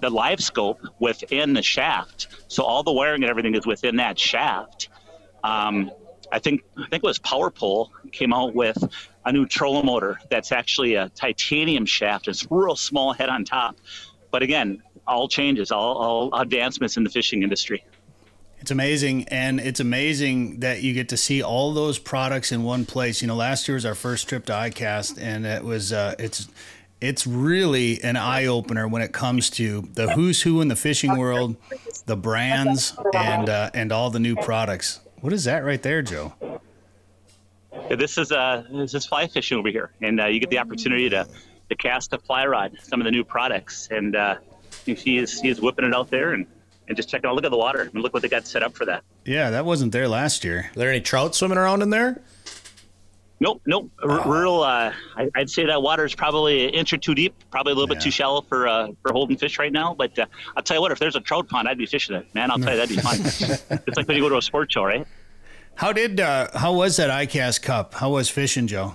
[0.00, 4.88] the LiveScope within the shaft, so all the wiring and everything is within that shaft.
[5.44, 5.90] Um,
[6.32, 8.82] I think I think it was PowerPole came out with
[9.24, 12.28] a new trolling motor that's actually a titanium shaft.
[12.28, 13.76] It's real small head on top,
[14.30, 17.84] but again, all changes, all, all advancements in the fishing industry.
[18.60, 22.84] It's amazing, and it's amazing that you get to see all those products in one
[22.84, 23.22] place.
[23.22, 26.46] You know, last year was our first trip to ICAST, and it was uh, it's
[27.00, 31.16] it's really an eye opener when it comes to the who's who in the fishing
[31.16, 31.56] world,
[32.06, 35.00] the brands, and uh, and all the new products.
[35.20, 36.34] What is that right there, Joe?
[37.88, 41.08] This is uh this is fly fishing over here, and uh, you get the opportunity
[41.10, 41.26] to
[41.70, 44.36] to cast a fly rod, some of the new products, and uh,
[44.84, 46.46] he is he is whipping it out there and,
[46.88, 47.34] and just checking out.
[47.34, 49.02] Look at the water and look what they got set up for that.
[49.24, 50.70] Yeah, that wasn't there last year.
[50.74, 52.20] Are there any trout swimming around in there?
[53.42, 53.90] Nope, nope.
[54.02, 54.62] R- Real.
[54.62, 57.34] Uh, I, I'd say that water is probably an inch or two deep.
[57.50, 59.94] Probably a little bit too shallow for uh, for holding fish right now.
[59.94, 60.26] But uh,
[60.56, 62.50] I'll tell you what, if there's a trout pond, I'd be fishing it, man.
[62.50, 63.18] I'll tell you that'd be fun.
[63.86, 65.06] it's like when you go to a sports show, right?
[65.74, 67.94] How did uh, how was that ICAST Cup?
[67.94, 68.94] How was fishing, Joe?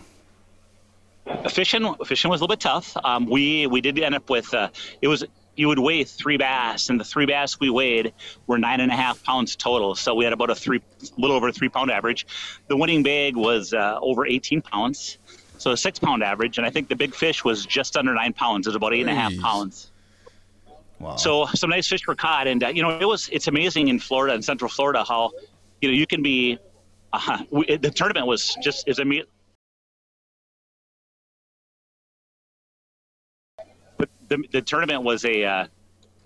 [1.49, 2.95] Fishing, fishing was a little bit tough.
[3.03, 4.69] Um, we we did end up with uh,
[5.01, 5.23] it was
[5.56, 8.13] you would weigh three bass, and the three bass we weighed
[8.48, 9.96] were nine and a half pounds total.
[9.96, 10.82] So we had about a three,
[11.18, 12.28] little over a three pound average.
[12.68, 15.18] The winning bag was uh, over 18 pounds,
[15.58, 18.34] so a six pound average, and I think the big fish was just under nine
[18.34, 18.68] pounds.
[18.68, 19.41] It was about eight Jeez.
[19.41, 19.91] pounds.
[21.00, 21.15] Wow.
[21.18, 24.00] So some nice fish were caught, and uh, you know it was it's amazing in
[24.00, 25.32] Florida and Central Florida how
[25.82, 26.58] you know you can be.
[27.12, 29.00] Uh, we, the tournament was just is
[33.97, 35.67] But the, the tournament was a uh,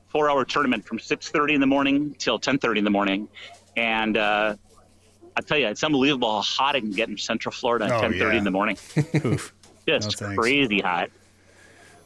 [0.08, 3.28] four-hour tournament from 6:30 in the morning till 10:30 in the morning,
[3.78, 4.56] and uh,
[5.36, 8.02] I tell you, it's unbelievable how hot it can get in Central Florida at Oh,
[8.02, 8.38] 10:30 yeah.
[8.38, 8.78] in the morning.
[9.88, 11.10] Just No, crazy hot.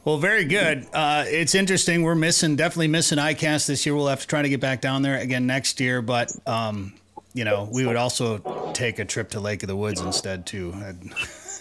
[0.06, 0.86] Well, very good.
[0.94, 2.04] Uh, it's interesting.
[2.04, 3.96] We're missing, definitely missing ICAST this year.
[3.96, 6.02] We'll have to try to get back down there again next year.
[6.02, 6.94] But, um,
[7.34, 10.74] you know, we would also take a trip to Lake of the Woods instead, too.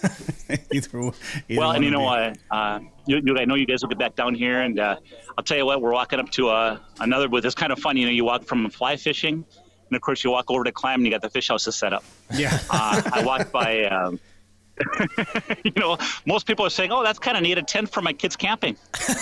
[0.73, 1.13] Either, either
[1.51, 2.39] Well, and you know what?
[2.51, 4.97] Uh, you, you, I know you guys will get back down here, and uh,
[5.39, 5.81] I'll tell you what.
[5.81, 7.29] We're walking up to uh, another.
[7.29, 9.45] But it's kind of funny, You know, you walk from fly fishing,
[9.89, 11.93] and of course you walk over to clam, and you got the fish houses set
[11.93, 12.05] up.
[12.35, 12.59] Yeah.
[12.71, 13.85] Uh, I walked by.
[13.85, 14.19] Um,
[15.65, 17.59] you know, most people are saying, "Oh, that's kind of neat.
[17.59, 18.77] A tent for my kids camping."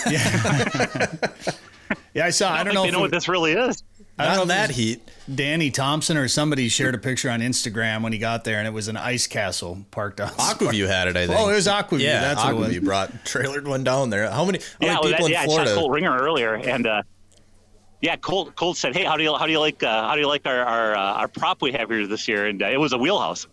[0.09, 1.07] yeah,
[2.13, 2.53] yeah, I saw.
[2.53, 3.83] I don't know if know it- what this really is.
[4.21, 5.09] I don't Not know that heat.
[5.33, 8.71] Danny Thompson or somebody shared a picture on Instagram when he got there, and it
[8.71, 10.31] was an ice castle parked out.
[10.37, 11.39] Aquaview had it, I think.
[11.39, 11.99] Oh, it was Aquaview.
[12.01, 12.69] Yeah, That's what it was.
[12.69, 14.29] Aquaview brought trailered one down there.
[14.29, 15.69] How many, how yeah, many well, people that, yeah, in I Florida?
[15.73, 17.03] saw Colt Ringer earlier, and uh,
[18.01, 20.21] yeah, Colt Colt said, "Hey, how do you how do you like uh, how do
[20.21, 22.79] you like our our, uh, our prop we have here this year?" And uh, it
[22.79, 23.47] was a wheelhouse,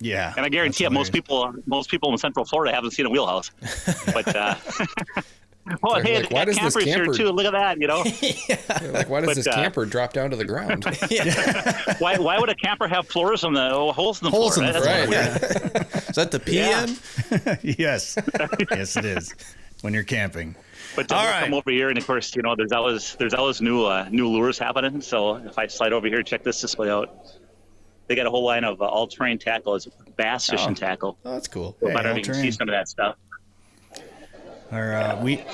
[0.00, 0.34] Yeah.
[0.36, 3.50] and I guarantee you, most people most people in Central Florida haven't seen a wheelhouse.
[4.12, 4.26] but
[5.70, 7.30] uh, oh, Like, hey, like, why does this campers here camper- too.
[7.30, 8.02] Look at that, you know.
[8.80, 10.84] They're like, why does But, this uh, camper drop down to the ground?
[11.98, 14.66] why why would a camper have floors on the oh, holes in the Holes floor?
[14.66, 15.72] in the That's floor.
[15.72, 15.86] weird.
[16.10, 16.84] Is that the pee Yeah.
[16.84, 17.58] in?
[17.78, 18.16] yes.
[18.70, 19.34] yes, it is.
[19.82, 20.54] When you're camping.
[20.96, 23.60] But to All come over here, and of course, you know, there's always there's always
[23.60, 25.00] new uh, new lures happening.
[25.00, 27.10] So if I slide over here, check this display out.
[28.06, 29.74] They got a whole line of uh, all-terrain tackle.
[29.76, 30.74] It's bass fishing Oh.
[30.74, 31.18] tackle.
[31.24, 31.74] Oh, that's cool.
[31.80, 33.16] So Hey, I don't know if you can see some of that stuff.
[34.72, 35.44] Or uh, we,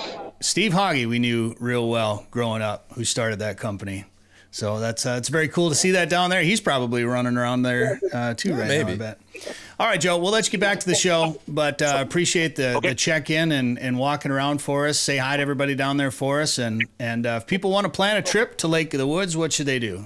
[0.41, 4.05] Steve Hoggy, we knew real well growing up, who started that company.
[4.53, 6.43] So that's uh, it's very cool to see that down there.
[6.43, 8.75] He's probably running around there uh, too right now.
[8.75, 8.97] I maybe.
[8.97, 9.21] bet.
[9.79, 10.19] All right, Joe.
[10.19, 12.89] We'll let you get back to the show, but uh, appreciate the, Okay.
[12.89, 14.99] the check in and, and walking around for us.
[14.99, 17.91] Say hi to everybody down there for us, and and uh, if people want to
[17.91, 20.05] plan a trip to Lake of the Woods, what should they do?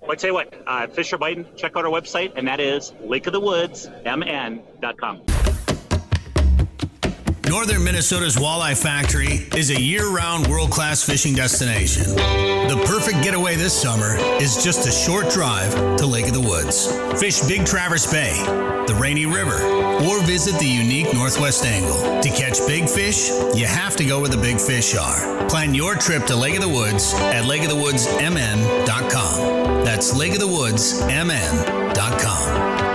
[0.00, 1.46] Well, I tell you what, uh, fish are biting.
[1.56, 5.22] Check out our website, and that is lakeofthewoodsmn.com.
[7.50, 12.04] Northern Minnesota's Walleye Factory is a year round world class fishing destination.
[12.04, 16.86] The perfect getaway this summer is just a short drive to Lake of the Woods.
[17.20, 18.40] Fish Big Traverse Bay,
[18.86, 19.60] the Rainy River,
[20.06, 22.20] or visit the unique Northwest Angle.
[22.22, 25.48] To catch big fish, you have to go where the big fish are.
[25.48, 29.84] Plan your trip to Lake of the Woods at lakeofthewoodsmn.com.
[29.84, 32.89] That's lakeofthewoodsmn.com.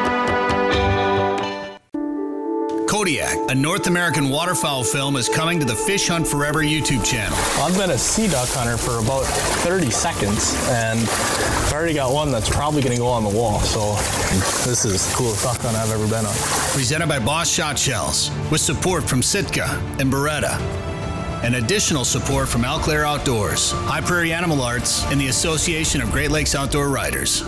[3.06, 7.38] Kodiak, a North American waterfowl film, is coming to the Fish Hunt Forever YouTube channel.
[7.62, 9.26] I've been a sea duck hunter for about
[9.62, 13.60] 30 seconds, and I've already got one that's probably going to go on the wall.
[13.60, 13.94] So
[14.68, 16.34] this is the coolest duck hunt I've ever been on.
[16.74, 19.68] Presented by Boss Shot Shells, with support from Sitka
[20.00, 20.60] and Beretta.
[21.44, 26.32] And additional support from Alclair Outdoors, High Prairie Animal Arts, and the Association of Great
[26.32, 27.44] Lakes Outdoor Writers.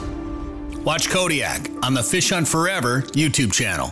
[0.85, 3.91] Watch Kodiak on the Fish Hunt Forever YouTube channel.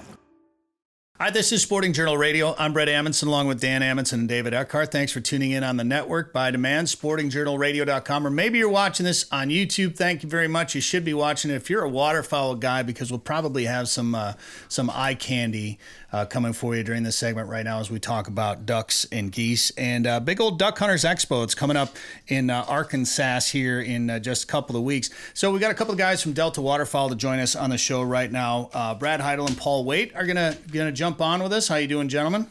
[1.18, 2.56] Hi, this is Sporting Journal Radio.
[2.58, 4.92] I'm Bret Amundson along with Dan Amundson and David Eckhardt.
[4.92, 8.28] Thanks for tuning in on the network by demand, sportingjournalradio.com.
[8.28, 9.96] Or maybe you're watching this on YouTube.
[9.96, 10.76] Thank you very much.
[10.76, 14.14] You should be watching it if you're a waterfowl guy because we'll probably have some
[14.14, 14.34] uh,
[14.68, 15.80] some eye candy
[16.16, 19.34] uh, coming for you during this segment right now as we talk about ducks and
[19.34, 19.70] geese.
[19.72, 21.44] And uh, Big Old Duck Hunters Expo.
[21.44, 21.98] It's coming up
[22.30, 25.10] in uh, Arkansas here in uh, just a couple of weeks.
[25.34, 27.78] So we got a couple of guys from Delta Waterfowl to join us on the
[27.78, 28.70] show right now.
[28.74, 31.68] Uh, Brad Heidel and Paul Wait are gonna gonna jump on with us.
[31.68, 32.48] How you doing, gentlemen?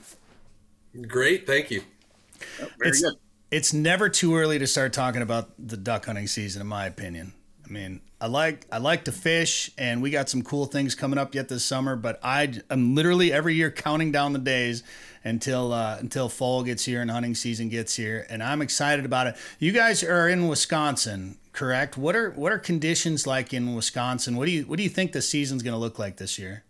[1.09, 1.85] Great, thank you.
[2.59, 3.15] Very it's, good.
[3.51, 7.33] It's never too early to start talking about the duck hunting season, in my opinion.
[7.65, 11.19] I mean, I like I like to fish, and we got some cool things coming
[11.19, 11.97] up yet this summer.
[11.97, 14.83] But I am literally every year counting down the days
[15.25, 19.27] until uh, until fall gets here and hunting season gets here, and I'm excited about
[19.27, 19.37] it.
[19.59, 21.39] You guys are in Wisconsin.
[21.55, 21.97] correct?
[21.97, 24.37] What are what are conditions like in Wisconsin?
[24.37, 26.65] What do you what do you think the season's going to look like this year?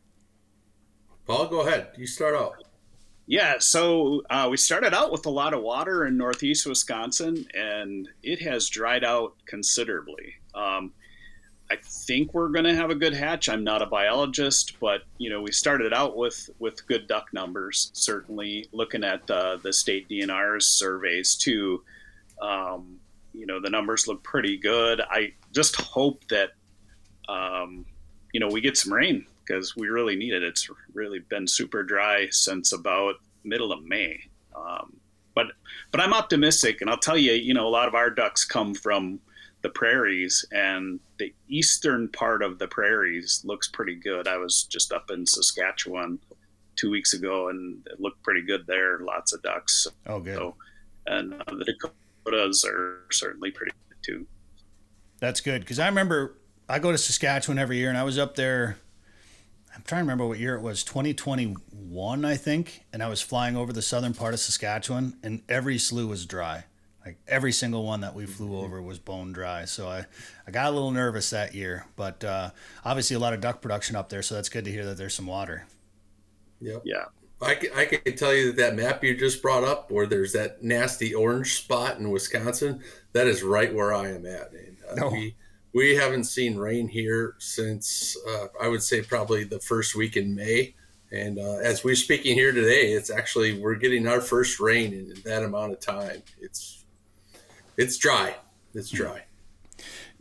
[1.26, 1.88] Paul, go ahead.
[1.96, 2.62] You start out.
[3.26, 8.06] Yeah, so uh, we started out with a lot of water in northeast Wisconsin, and
[8.22, 10.34] it has dried out considerably.
[10.54, 10.92] Um,
[11.70, 13.48] I think we're going to have a good hatch.
[13.48, 17.90] I'm not a biologist, but you know we started out with with good duck numbers.
[17.94, 21.82] Certainly, looking at uh, the state DNR's surveys too,
[22.40, 22.98] um,
[23.32, 25.00] you know the numbers look pretty good.
[25.00, 26.50] I just hope that
[27.28, 27.86] um,
[28.32, 30.42] you know we get some rain because we really need it.
[30.42, 34.20] It's really been super dry since about middle of May.
[34.54, 34.96] Um,
[35.34, 35.46] but
[35.90, 38.74] but I'm optimistic, and I'll tell you, you know, a lot of our ducks come
[38.74, 39.20] from
[39.64, 44.28] the prairies, and the eastern part of the prairies looks pretty good.
[44.28, 46.18] I was just up in Saskatchewan
[46.76, 48.98] two weeks ago, and it looked pretty good there.
[48.98, 49.86] Lots of ducks.
[50.06, 50.36] Oh, good.
[50.36, 50.54] So,
[51.06, 54.26] and uh, the Dakotas are certainly pretty good too.
[55.18, 56.36] That's good because I remember
[56.68, 58.76] I go to Saskatchewan every year, and I was up there.
[59.74, 62.84] I'm trying to remember what year it was, 2021, I think.
[62.92, 66.64] And I was flying over the southern part of Saskatchewan, and every slough was dry.
[67.04, 69.66] Like every single one that we flew over was bone dry.
[69.66, 70.06] So I,
[70.46, 71.86] I got a little nervous that year.
[71.96, 72.50] But uh,
[72.84, 74.22] obviously, a lot of duck production up there.
[74.22, 75.66] So that's good to hear that there's some water.
[76.60, 76.82] Yep.
[76.84, 77.04] Yeah.
[77.42, 80.32] I can, I can tell you that that map you just brought up, where there's
[80.32, 84.52] that nasty orange spot in Wisconsin, that is right where I am at.
[84.52, 85.08] And, uh, No.
[85.10, 85.34] we,
[85.74, 90.34] we haven't seen rain here since uh, I would say probably the first week in
[90.34, 90.74] May.
[91.12, 95.12] And uh, as we're speaking here today, it's actually we're getting our first rain in
[95.24, 96.22] that amount of time.
[96.40, 96.83] It's
[97.76, 98.36] it's dry.
[98.74, 99.24] It's dry.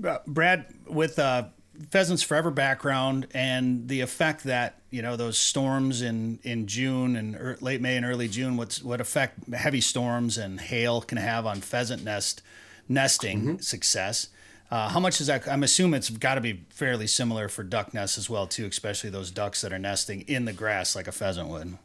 [0.03, 1.45] Uh, Brad, with uh,
[1.89, 7.35] Pheasants Forever background and the effect that you know those storms in in June and
[7.35, 11.45] er, late May and early June, what's what effect heavy storms and hail can have
[11.45, 12.41] on pheasant nest
[12.87, 14.29] nesting success.
[14.69, 15.47] Uh, how much is that?
[15.47, 19.09] I'm assuming it's got to be fairly similar for duck nests as well too, especially
[19.09, 21.77] those ducks that are nesting in the grass like a pheasant would.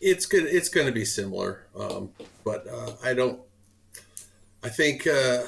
[0.00, 0.44] it's good.
[0.44, 2.10] It's going to be similar, um,
[2.44, 3.40] but uh, I don't.
[4.62, 5.42] I think, uh,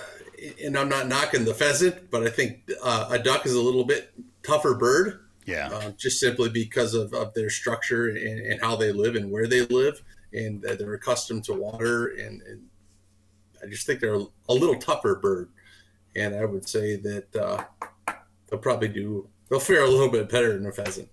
[0.62, 3.84] and I'm not knocking the pheasant, but I think uh, a duck is a little
[3.84, 5.68] bit tougher bird, Yeah.
[5.72, 9.46] uh, just simply because of, of their structure and, and how they live and where
[9.46, 12.62] they live, and they're accustomed to water, and, and
[13.62, 14.14] I just think they're
[14.48, 15.48] a little tougher bird,
[16.16, 17.64] and I would say that uh,
[18.48, 19.28] they'll probably do.
[19.48, 21.08] They'll fare a little bit better than a pheasant.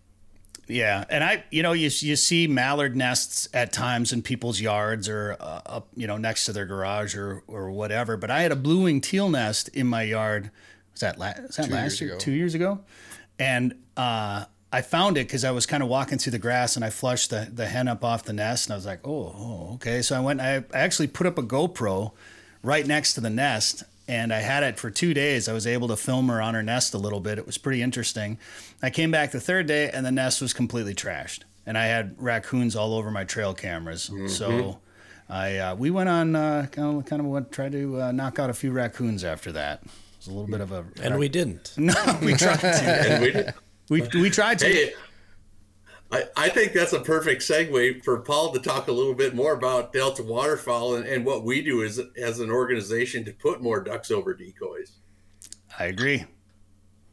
[0.67, 5.07] Yeah, and I, you know, you you see mallard nests at times in people's yards
[5.07, 8.17] or uh, up, you know, next to their garage or or whatever.
[8.17, 10.51] But I had a blue wing teal nest in my yard.
[10.91, 12.09] Was that la- was that Two last years year?
[12.11, 12.19] ago.
[12.19, 12.79] Two years ago,
[13.39, 16.83] and uh, I found it because I was kind of walking through the grass and
[16.83, 19.71] I flushed the the hen up off the nest and I was like, oh, oh
[19.75, 20.01] okay.
[20.01, 20.41] So I went.
[20.41, 22.11] I, I actually put up a GoPro
[22.61, 25.47] right next to the nest and I had it for two days.
[25.49, 27.37] I was able to film her on her nest a little bit.
[27.37, 28.37] It was pretty interesting.
[28.81, 32.15] I came back the third day, and the nest was completely trashed, and I had
[32.17, 34.09] raccoons all over my trail cameras.
[34.27, 34.79] So
[35.29, 38.39] I uh, we went on uh, kind of kind of went, tried to uh, knock
[38.39, 39.81] out a few raccoons after that.
[39.83, 39.89] It
[40.19, 41.73] was a little bit of a And we didn't.
[41.77, 42.67] no, we tried to.
[43.09, 43.53] And we did.
[43.89, 44.65] We we tried to.
[44.65, 44.93] Hey,
[46.11, 49.53] I, I think that's a perfect segue for Paul to talk a little bit more
[49.53, 53.81] about Delta Waterfowl and, and what we do as, as an organization to put more
[53.81, 54.93] ducks over decoys.
[55.77, 56.25] I agree.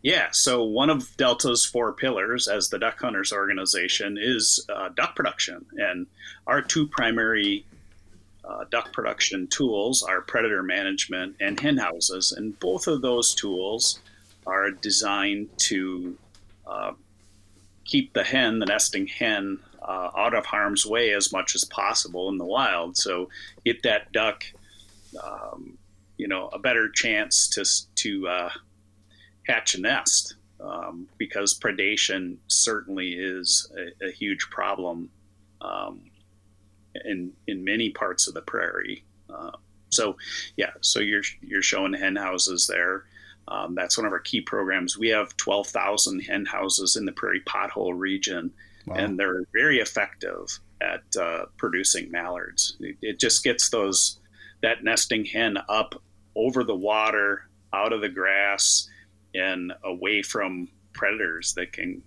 [0.03, 5.17] Yeah, so one of Delta's four pillars as the Duck Hunters organization is uh, duck
[5.17, 5.65] production.
[5.79, 6.07] And
[6.47, 7.65] our two primary
[8.45, 12.33] uh, duck production tools are predator management and hen houses.
[12.33, 13.99] And both of those tools
[14.47, 16.17] are designed to
[16.67, 16.93] uh,
[17.85, 22.29] keep the hen, the nesting hen, uh, out of harm's way as much as possible
[22.29, 22.97] in the wild.
[22.97, 23.29] So
[23.65, 24.45] get that duck,
[25.23, 25.77] um,
[26.17, 27.65] you know, a better chance to,
[27.97, 28.51] to uh,
[29.47, 35.11] hatch a nest um, because predation certainly is a, a huge problem
[35.61, 36.01] um,
[37.05, 39.05] in in many parts of the prairie.
[39.29, 39.51] Uh,
[39.91, 40.17] so,
[40.57, 43.05] yeah, so you're you're showing hen houses there.
[43.49, 44.99] Um, that's one of our key programs.
[44.99, 48.53] We have twelve thousand hen houses in the prairie pothole region,
[48.95, 52.77] and they're very effective at uh, producing mallards.
[52.81, 54.19] It, it just gets those
[54.63, 56.01] that nesting hen up
[56.35, 58.89] over the water, out of the grass,
[59.35, 62.03] and away from predators that can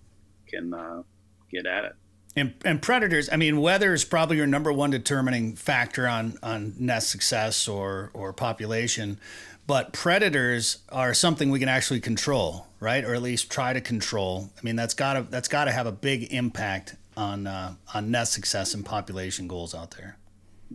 [0.48, 1.04] can uh,
[1.52, 1.96] get at it.
[2.36, 6.76] And, and predators, I mean, weather is probably your number one determining factor on, on
[6.78, 9.20] nest success or, or population.
[9.68, 13.04] But predators are something we can actually control, right?
[13.04, 14.50] Or at least try to control.
[14.58, 18.10] I mean, that's got to that's got to have a big impact on uh, on
[18.10, 20.18] nest success and population goals out there.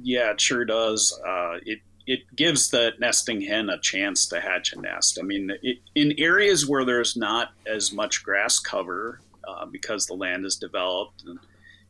[0.00, 1.18] Yeah, it sure does.
[1.26, 5.18] Uh, it it gives the nesting hen a chance to hatch a nest.
[5.20, 10.14] I mean, it, in areas where there's not as much grass cover uh, because the
[10.14, 11.38] land is developed and,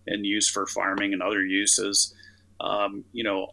[0.06, 2.14] and used for farming and other uses,
[2.60, 3.48] um, you know,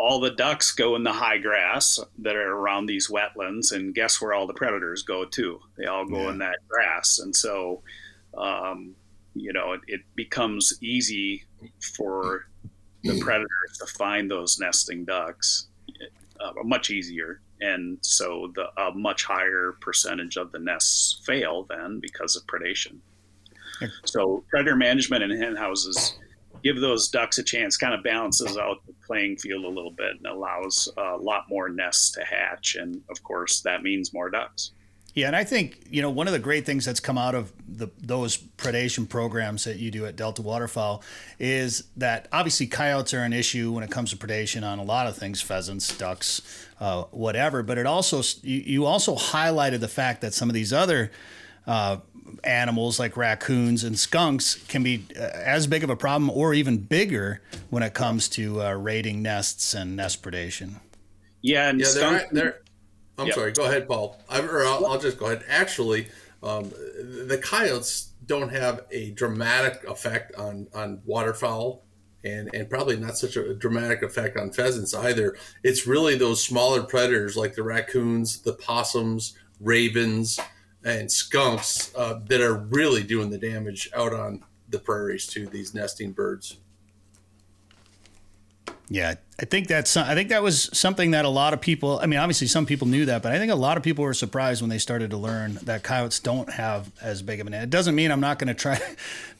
[0.00, 4.18] all the ducks go in the high grass that are around these wetlands, and guess
[4.18, 5.60] where all the predators go too?
[5.76, 6.30] They all go yeah.
[6.30, 7.82] in that grass, and so
[8.36, 8.94] um,
[9.34, 11.44] you know it, it, becomes easy
[11.96, 12.46] for
[13.02, 15.66] the predators to find those nesting ducks,
[16.40, 22.00] uh, much easier, and so the a much higher percentage of the nests fail then
[22.00, 22.96] because of predation.
[24.06, 26.14] So predator management in hen houses
[26.62, 30.12] give those ducks a chance, kind of balances out the playing field a little bit
[30.16, 32.76] and allows a lot more nests to hatch.
[32.78, 34.72] And of course, that means more ducks.
[35.14, 37.52] Yeah, and I think you know one of the great things that's come out of
[37.66, 41.02] the those predation programs that you do at Delta Waterfowl
[41.38, 45.08] is that obviously coyotes are an issue when it comes to predation on a lot
[45.08, 46.42] of things, pheasants, ducks,
[46.78, 47.64] uh, whatever.
[47.64, 51.10] But it also you, you also highlighted the fact that some of these other
[51.66, 51.98] uh,
[52.44, 56.78] animals like raccoons and skunks can be uh, as big of a problem or even
[56.78, 60.76] bigger when it comes to uh, raiding nests and nest predation.
[61.42, 62.60] Yeah, and yeah, skunk- they're, they're,
[63.18, 63.34] I'm yep.
[63.34, 63.52] sorry.
[63.52, 64.20] Go ahead, Paul.
[64.28, 65.44] I, or I'll, I'll, just go ahead.
[65.48, 66.08] Actually,
[66.42, 71.84] um, the coyotes don't have a dramatic effect on on waterfowl.
[72.22, 75.38] And, and probably not such a dramatic effect on pheasants either.
[75.64, 80.38] It's really those smaller predators like the raccoons, the possums, ravens,
[80.84, 85.74] and skunks uh, that are really doing the damage out on the prairies to these
[85.74, 86.58] nesting birds.
[88.92, 92.00] Yeah, I think that's I think that was something that a lot of people.
[92.02, 94.14] I mean, obviously some people knew that, but I think a lot of people were
[94.14, 97.54] surprised when they started to learn that coyotes don't have as big of an.
[97.54, 98.80] It doesn't mean I'm not going to try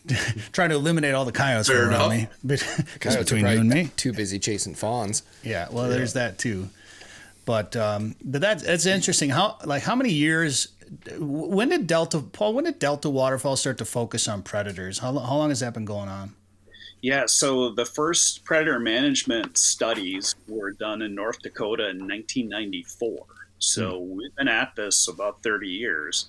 [0.52, 2.12] try to eliminate all the coyotes Fair around enough.
[2.12, 2.58] me, but
[3.00, 5.24] just between you and me, too busy chasing fawns.
[5.42, 5.96] Yeah, well, yeah.
[5.96, 6.68] there's that too.
[7.44, 9.30] But um, but that's that's interesting.
[9.30, 10.68] How like how many years
[11.18, 12.54] when did Delta Paul?
[12.54, 14.98] When did Delta Waterfowl start to focus on predators?
[14.98, 16.34] How how long has that been going on?
[17.02, 23.24] Yeah, so the first predator management studies were done in North Dakota in 1994.
[23.58, 24.16] So hmm.
[24.16, 26.28] we've been at this about 30 years.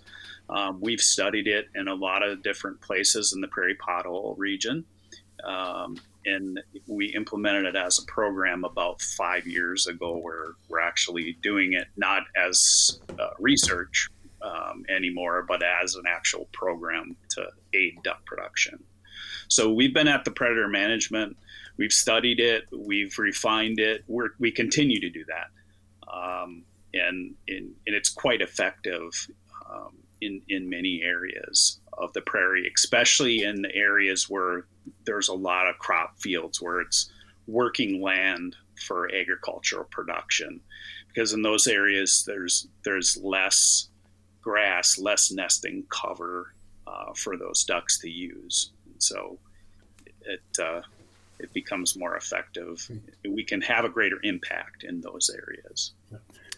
[0.49, 4.86] Um, we've studied it in a lot of different places in the prairie pothole region.
[5.43, 11.38] Um, and we implemented it as a program about five years ago where we're actually
[11.41, 14.07] doing it not as uh, research
[14.41, 18.83] um, anymore, but as an actual program to aid duck production.
[19.47, 21.37] So we've been at the predator management,
[21.77, 26.11] we've studied it, we've refined it, we're, we continue to do that.
[26.11, 26.63] Um,
[26.93, 29.11] and, and, and, it's quite effective
[29.69, 34.65] um, in, in many areas of the prairie, especially in the areas where
[35.05, 37.09] there's a lot of crop fields where it's
[37.47, 40.59] working land for agricultural production
[41.07, 43.89] because in those areas there's there's less
[44.41, 46.53] grass, less nesting cover
[46.87, 48.71] uh, for those ducks to use.
[48.85, 49.37] And so
[50.25, 50.81] it uh,
[51.39, 52.89] it becomes more effective.
[53.27, 55.93] We can have a greater impact in those areas.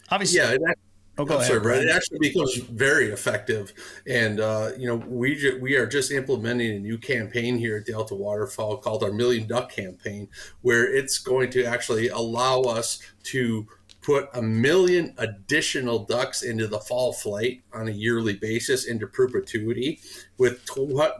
[0.09, 0.51] Obviously, yeah.
[0.51, 0.75] That,
[1.17, 3.73] oh, go ahead, sorry, It actually becomes very effective,
[4.05, 7.85] and uh, you know we ju- we are just implementing a new campaign here at
[7.85, 10.27] Delta Waterfowl called our Million Duck Campaign,
[10.61, 13.67] where it's going to actually allow us to
[14.03, 19.99] put a million additional ducks into the fall flight on a yearly basis into perpetuity,
[20.37, 20.69] with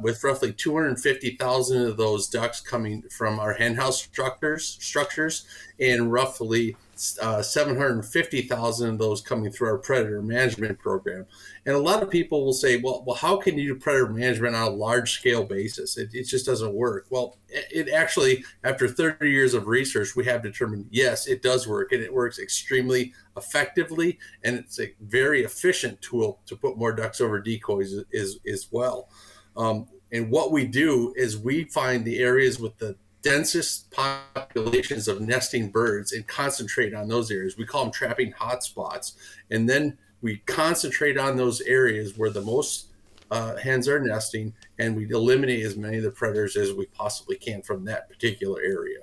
[0.02, 5.46] with roughly 250,000 of those ducks coming from our henhouse structures structures,
[5.80, 6.76] and roughly
[7.22, 11.26] uh, 750,000 of those coming through our predator management program.
[11.66, 14.56] And a lot of people will say, well, well, how can you do predator management
[14.56, 15.98] on a large scale basis?
[15.98, 17.08] It, it just doesn't work.
[17.10, 21.68] Well, it, it actually, after 30 years of research, we have determined, yes, it does
[21.68, 24.20] work and it works extremely effectively.
[24.44, 29.10] And it's a very efficient tool to put more ducks over decoys as, as well.
[29.58, 35.22] Um, and what we do is we find the areas with the densest populations of
[35.22, 37.58] nesting birds and concentrate on those areas.
[37.58, 39.14] We call them trapping hotspots.
[39.50, 42.88] And then we concentrate on those areas where the most
[43.32, 47.38] uh, hens are nesting and we eliminate as many of the predators as we possibly
[47.38, 49.00] can from that particular area.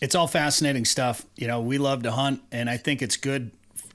[0.00, 1.26] It's all fascinating stuff.
[1.36, 3.50] You know, we love to hunt, and I think it's good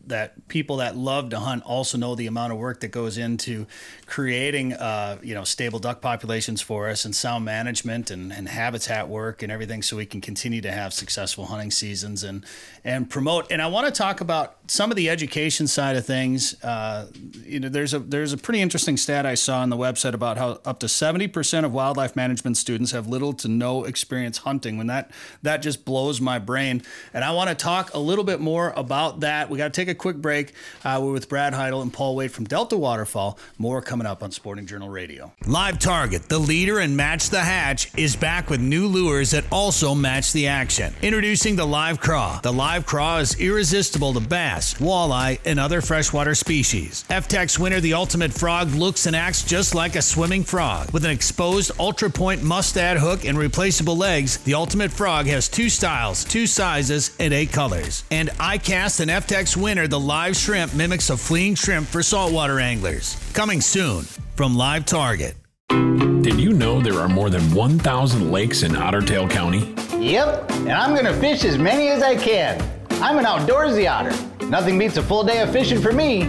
[0.08, 3.66] that people that love to hunt also know the amount of work that goes into
[4.06, 9.10] creating uh, you know stable duck populations for us and sound management and, and habitat
[9.10, 12.46] work and everything so we can continue to have successful hunting seasons and
[12.84, 13.52] and promote.
[13.52, 16.62] And I want to talk about some of the education side of things.
[16.64, 17.08] Uh,
[17.44, 20.38] you know there's a there's a pretty interesting stat I saw on the website about
[20.38, 24.78] how up to 70% of wildlife management students have little to no experience hunting.
[24.78, 26.84] When that that just blows my brain.
[27.14, 29.50] And I want to talk a little bit more about that.
[29.50, 32.32] We got to take a quick break uh, we're with Brad Heidel and Paul Wait
[32.32, 33.40] from Delta Waterfowl.
[33.58, 35.32] more coming up on Sporting Journal Radio.
[35.46, 39.96] Live Target, the leader in Match the Hatch, is back with new lures that also
[39.96, 40.94] match the action.
[41.02, 42.40] Introducing the Live Craw.
[42.42, 47.06] The Live Craw is irresistible to bass, walleye, and other freshwater species.
[47.10, 50.92] EFTTEX winner, the Ultimate Frog, looks and acts just like a swimming frog.
[50.92, 55.70] With an exposed ultra point mustad hook and replaceable legs, the Ultimate Frog has two
[55.70, 58.04] styles, two sizes, and eight colors.
[58.12, 63.18] And ICAST and EFTTEX winner, the Live Shrimp, mimics a fleeing shrimp for saltwater anglers.
[63.34, 64.04] Coming soon
[64.36, 65.36] from Live Target.
[65.70, 69.76] Did you know there are more than 1,000 lakes in Otter Tail County?
[70.00, 72.62] Yep, and I'm gonna fish as many as I can.
[73.02, 74.14] I'm an outdoorsy otter.
[74.46, 76.24] Nothing beats a full day of fishing for me.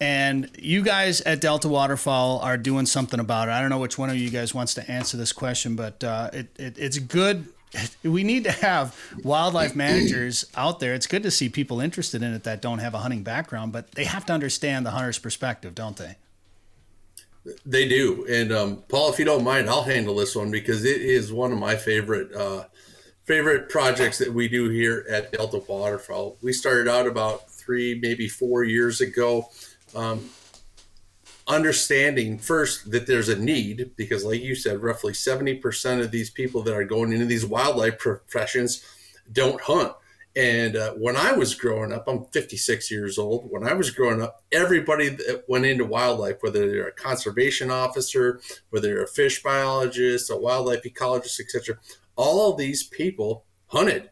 [0.00, 3.52] And you guys at Delta Waterfowl are doing something about it.
[3.52, 6.30] I don't know which one of you guys wants to answer this question, but uh,
[6.32, 7.46] it, it, it's good.
[8.04, 10.94] We need to have wildlife managers out there.
[10.94, 13.90] It's good to see people interested in it that don't have a hunting background, but
[13.92, 16.14] they have to understand the hunter's perspective, don't they?
[17.66, 18.24] They do.
[18.30, 21.50] And um, Paul, if you don't mind, I'll handle this one because it is one
[21.50, 22.66] of my favorite uh,
[23.24, 26.36] favorite projects that we do here at Delta Waterfowl.
[26.42, 29.48] We started out about three, maybe four years ago,
[29.94, 30.28] um,
[31.46, 36.62] understanding first that there's a need because, like you said, roughly 70% of these people
[36.62, 38.84] that are going into these wildlife professions
[39.32, 39.92] don't hunt.
[40.36, 43.50] And uh, when I was growing up, I'm 56 years old.
[43.50, 48.40] When I was growing up, everybody that went into wildlife, whether they're a conservation officer,
[48.70, 51.78] whether they're a fish biologist, a wildlife ecologist, etc.,
[52.16, 54.10] all of these people hunted.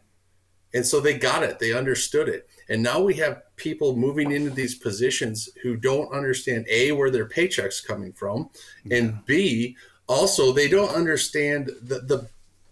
[0.75, 2.49] And so they got it, they understood it.
[2.69, 7.27] And now we have people moving into these positions who don't understand A, where their
[7.27, 8.49] paycheck's coming from,
[8.91, 9.77] and B,
[10.07, 12.29] also they don't understand the, the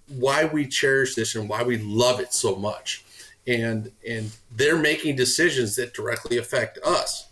[0.08, 3.04] why we cherish this and why we love it so much.
[3.46, 7.28] And and they're making decisions that directly affect us.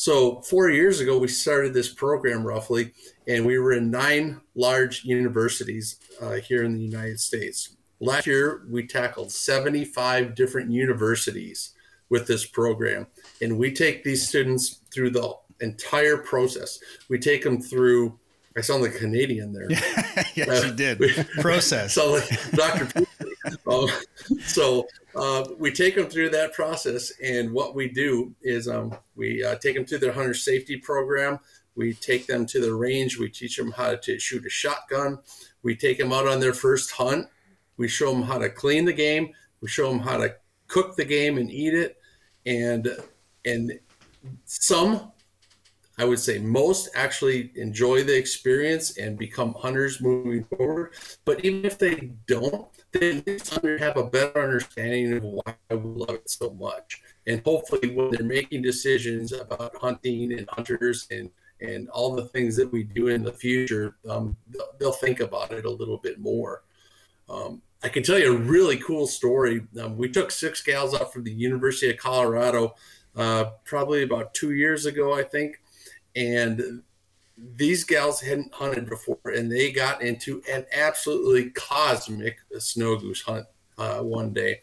[0.00, 2.94] So four years ago, we started this program roughly,
[3.28, 7.76] and we were in nine large universities uh, here in the United States.
[8.00, 11.74] Last year, we tackled 75 different universities
[12.08, 13.08] with this program,
[13.42, 16.78] and we take these students through the entire process.
[17.10, 18.18] We take them through.
[18.56, 19.70] I sound like a Canadian there.
[20.34, 21.26] yes, uh, you did.
[21.42, 21.92] process.
[22.00, 23.04] So, like Dr.
[23.66, 23.88] um,
[24.40, 29.42] so uh, we take them through that process, and what we do is um, we
[29.44, 31.38] uh, take them through their hunter safety program.
[31.74, 33.18] We take them to the range.
[33.18, 35.18] We teach them how to shoot a shotgun.
[35.62, 37.28] We take them out on their first hunt.
[37.76, 39.32] We show them how to clean the game.
[39.60, 40.34] We show them how to
[40.68, 41.96] cook the game and eat it.
[42.46, 42.88] And
[43.44, 43.78] and
[44.44, 45.12] some,
[45.98, 50.94] I would say most, actually enjoy the experience and become hunters moving forward.
[51.24, 53.22] But even if they don't, they
[53.78, 57.02] have a better understanding of why we love it so much.
[57.26, 61.30] And hopefully, when they're making decisions about hunting and hunters and
[61.60, 65.52] and all the things that we do in the future, um, they'll, they'll, think about
[65.52, 66.62] it a little bit more.
[67.28, 69.60] Um, I can tell you a really cool story.
[69.78, 72.74] Um, we took six gals out from the University of Colorado
[73.14, 75.60] uh, probably about two years ago, I think,
[76.16, 76.82] and
[77.56, 83.46] these gals hadn't hunted before, and they got into an absolutely cosmic snow goose hunt
[83.78, 84.60] uh, one day,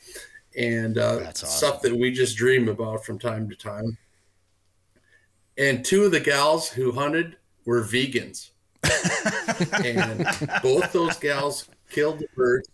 [0.58, 1.50] and uh, awesome.
[1.50, 3.98] stuff that we just dream about from time to time
[5.58, 8.52] and two of the gals who hunted were vegans.
[9.84, 10.26] and
[10.62, 12.70] both those gals killed the birds.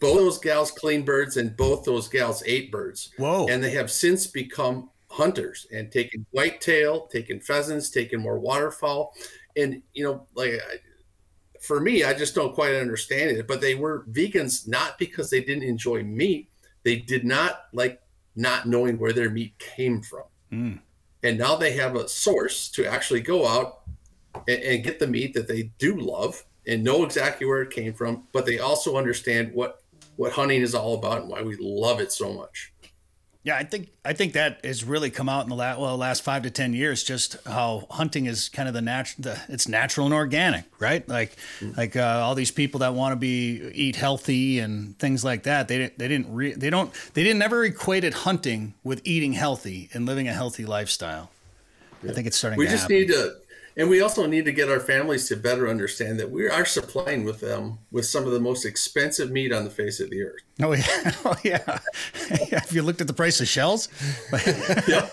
[0.00, 3.10] Both those gals cleaned birds, and both those gals ate birds.
[3.18, 3.46] Whoa!
[3.48, 9.14] And they have since become hunters and taking whitetail, taking pheasants, taking more waterfowl,
[9.56, 10.60] and you know, like
[11.60, 13.46] for me, I just don't quite understand it.
[13.46, 16.48] But they were vegans not because they didn't enjoy meat;
[16.84, 18.00] they did not like
[18.36, 20.24] not knowing where their meat came from.
[20.52, 20.80] Mm.
[21.22, 23.80] And now they have a source to actually go out
[24.48, 27.92] and, and get the meat that they do love and know exactly where it came
[27.92, 29.82] from, but they also understand what
[30.16, 32.72] what hunting is all about and why we love it so much.
[33.42, 36.22] Yeah, I think I think that has really come out in the last well last
[36.22, 37.02] five to ten years.
[37.02, 41.08] Just how hunting is kind of the natural, it's natural and organic, right?
[41.08, 41.72] Like mm-hmm.
[41.74, 45.68] like uh, all these people that want to be eat healthy and things like that.
[45.68, 49.88] They didn't they didn't re, they don't they didn't ever equated hunting with eating healthy
[49.94, 51.30] and living a healthy lifestyle.
[52.02, 52.10] Yeah.
[52.10, 52.58] I think it's starting.
[52.58, 52.96] We to just happen.
[52.96, 53.36] need to
[53.76, 57.24] and we also need to get our families to better understand that we are supplying
[57.24, 60.40] with them with some of the most expensive meat on the face of the earth.
[60.62, 61.78] Oh yeah, oh yeah.
[62.58, 63.88] Have you looked at the price of shells?
[64.88, 65.08] yeah.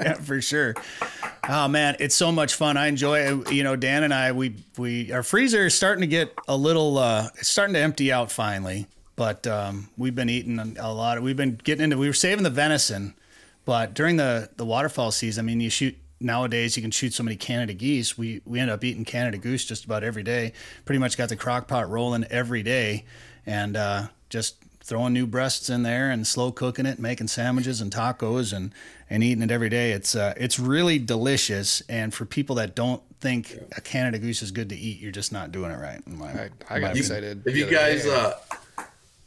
[0.00, 0.74] yeah, for sure.
[1.48, 2.76] Oh man, it's so much fun.
[2.76, 3.52] I enjoy it.
[3.52, 6.98] You know, Dan and I, we we our freezer is starting to get a little.
[6.98, 11.18] uh It's starting to empty out finally, but um, we've been eating a lot.
[11.18, 11.98] Of, we've been getting into.
[11.98, 13.14] We were saving the venison,
[13.64, 17.22] but during the the waterfall season, I mean, you shoot nowadays you can shoot so
[17.22, 18.16] many Canada geese.
[18.16, 20.52] We we end up eating Canada goose just about every day.
[20.84, 23.04] Pretty much got the crock pot rolling every day,
[23.44, 24.56] and uh, just
[24.86, 28.72] throwing new breasts in there and slow cooking it, making sandwiches and tacos and
[29.10, 29.92] and eating it every day.
[29.92, 31.82] It's uh, it's really delicious.
[31.88, 33.62] And for people that don't think yeah.
[33.76, 36.06] a Canada goose is good to eat, you're just not doing it right.
[36.06, 37.46] My, I, I got excited.
[37.46, 38.38] If you guys, uh,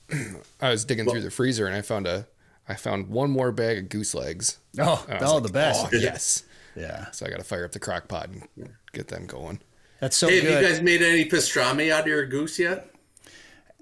[0.61, 2.27] I was digging well, through the freezer and I found a.
[2.67, 4.59] I found one more bag of goose legs.
[4.77, 5.87] Oh, oh, like, the best!
[5.91, 6.43] Oh, yes.
[6.79, 7.11] Yeah.
[7.11, 9.59] So I got to fire up the crock pot and get them going.
[9.99, 10.51] That's so hey, good.
[10.51, 12.89] Have you guys made any pastrami out of your goose yet?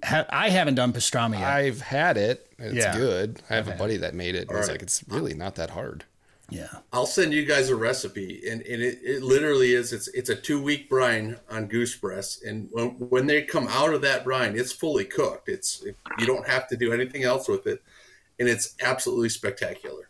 [0.04, 1.43] Ha- I haven't done pastrami yet.
[1.48, 2.52] I've had it.
[2.58, 2.95] It's Yeah.
[2.98, 3.41] good.
[3.50, 4.48] I have I've a buddy that made it.
[4.50, 4.74] and He's right.
[4.74, 6.06] like, it's really not that hard.
[6.50, 6.68] yeah.
[6.93, 9.91] I'll send you guys a recipe, and, and it, it literally is.
[9.93, 13.93] It's it's a two week brine on goose breasts, and when, when they come out
[13.93, 15.50] of that brine, it's fully cooked.
[15.50, 17.82] It's it, you don't have to do anything else with it,
[18.39, 20.10] and it's absolutely spectacular.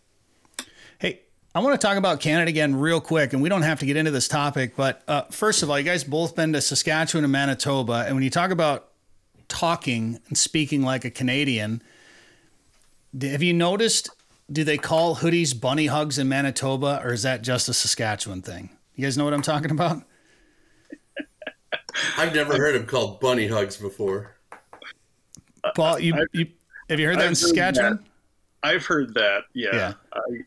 [1.00, 1.22] Hey,
[1.58, 3.98] I want to talk about Canada again real quick, and we don't have to get
[3.98, 7.32] into this topic, but uh, first of all, you guys both been to Saskatchewan and
[7.32, 8.90] Manitoba, and when you talk about
[9.48, 11.82] talking and speaking like a Canadian,
[13.20, 14.12] have you noticed?
[14.52, 18.70] Do they call hoodies bunny hugs in Manitoba, or is that just a Saskatchewan thing?
[18.94, 20.04] You guys know what I'm talking about?
[22.20, 24.38] I've never heard them called bunny hugs before.
[25.76, 26.50] Paul, you, you
[26.88, 27.96] have you heard that in I've heard Saskatchewan?
[27.96, 28.04] that.
[28.68, 29.44] I've heard that.
[29.54, 29.76] Yeah.
[29.76, 29.94] Yeah.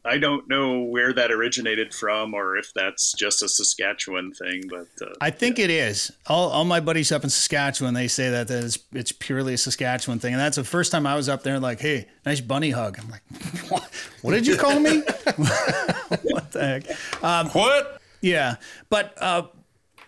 [0.05, 4.65] I, I don't know where that originated from or if that's just a Saskatchewan thing,
[4.69, 6.11] but uh, I think it is.
[6.27, 9.59] All, all my buddies up in Saskatchewan, they say that, that it's, it's purely a
[9.59, 10.35] Saskatchewan thing.
[10.35, 12.99] And that's the first time I was up there, like, hey, nice bunny hug.
[13.01, 13.23] I'm like,
[13.71, 13.89] what,
[14.23, 14.99] what did you call me?
[15.37, 17.25] what the heck?
[17.25, 18.01] Um, What?
[18.21, 18.57] yeah.
[18.89, 19.45] But uh,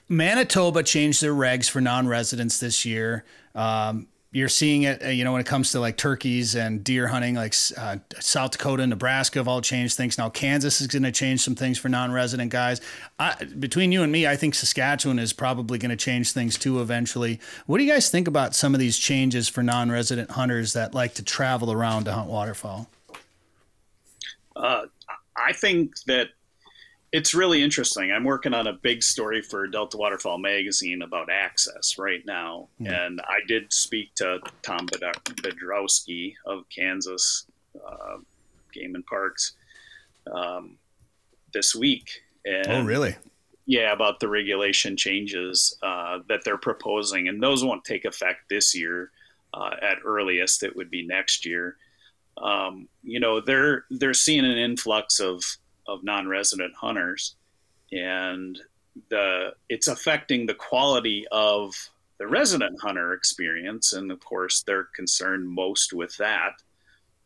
[0.09, 3.25] Manitoba changed their regs for non residents this year.
[3.55, 7.07] Um, you're seeing it, uh, you know, when it comes to like turkeys and deer
[7.07, 10.17] hunting, like uh, South Dakota Nebraska have all changed things.
[10.17, 12.81] Now Kansas is going to change some things for non-resident guys.
[13.19, 16.81] I, between you and me, I think Saskatchewan is probably going to change things too
[16.81, 17.41] eventually.
[17.67, 21.15] What do you guys think about some of these changes for non-resident hunters that like
[21.15, 22.89] to travel around to hunt waterfowl?
[24.57, 24.87] uh,
[25.37, 26.29] I think that
[27.13, 28.11] it's really interesting.
[28.11, 33.21] I'm working on a big story for Delta Waterfowl magazine about access right now, and
[33.21, 37.47] I did speak to Tom Bidrowski of Kansas
[37.87, 38.17] uh,
[38.73, 39.53] Game and Parks
[40.35, 40.79] um,
[41.53, 42.23] this week.
[42.47, 43.15] And oh, really?
[43.67, 48.75] yeah, about the regulation changes uh, that they're proposing, and those won't take effect this
[48.75, 49.11] year.
[49.55, 51.77] Uh, at earliest, it would be next year.
[52.39, 55.43] Um, you know, they're they're seeing an influx of
[55.93, 57.37] of non-resident hunters,
[57.93, 58.59] and
[59.09, 61.75] the it's affecting the quality of
[62.19, 66.53] the resident hunter experience, and of course, they're concerned most with that.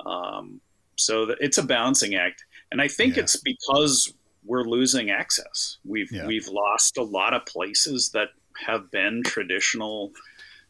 [0.04, 0.60] Um,
[0.96, 3.22] so the, it's a balancing act, and I think Yeah.
[3.22, 4.12] it's because
[4.44, 5.78] we're losing access.
[5.84, 6.26] We've Yeah.
[6.26, 8.30] we've lost a lot of places that
[8.66, 10.12] have been traditional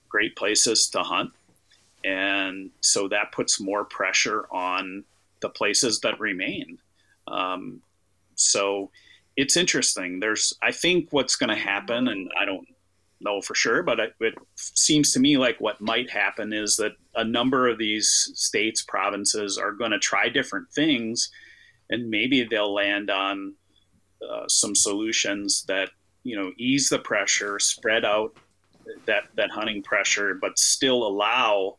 [0.08, 1.32] great places to hunt,
[2.04, 5.04] and so that puts more pressure on
[5.40, 6.78] the places that remain.
[7.28, 7.82] Um,
[8.36, 8.90] so
[9.36, 10.20] it's interesting.
[10.20, 12.66] There's, I think, what's going to happen, and I don't
[13.20, 16.92] know for sure, but it, it seems to me like what might happen is that
[17.14, 21.30] a number of these states, provinces are going to try different things,
[21.90, 23.54] and maybe they'll land on
[24.28, 25.90] uh, some solutions that
[26.24, 28.36] you know ease the pressure, spread out
[29.06, 31.76] that that hunting pressure, but still allow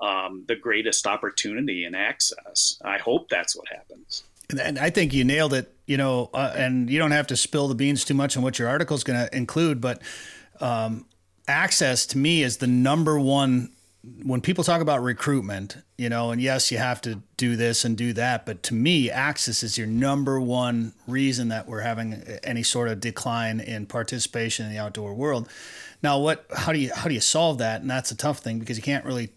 [0.00, 2.80] um, the greatest opportunity and access.
[2.84, 4.24] I hope that's what happens.
[4.58, 5.70] And I think you nailed it.
[5.86, 8.58] You know, uh, and you don't have to spill the beans too much on what
[8.58, 10.00] your article is going to include, but
[10.60, 11.04] um,
[11.46, 13.70] access to me is the number one
[14.22, 17.96] when people talk about recruitment, you know, and yes, you have to do this and
[17.96, 22.62] do that, but to me, access is your number one reason that we're having any
[22.62, 25.48] sort of decline in participation in the outdoor world.
[26.02, 27.80] Now, what how do you how do you solve that?
[27.80, 29.30] And that's a tough thing because you can't really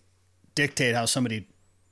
[0.53, 1.47] dictate how somebody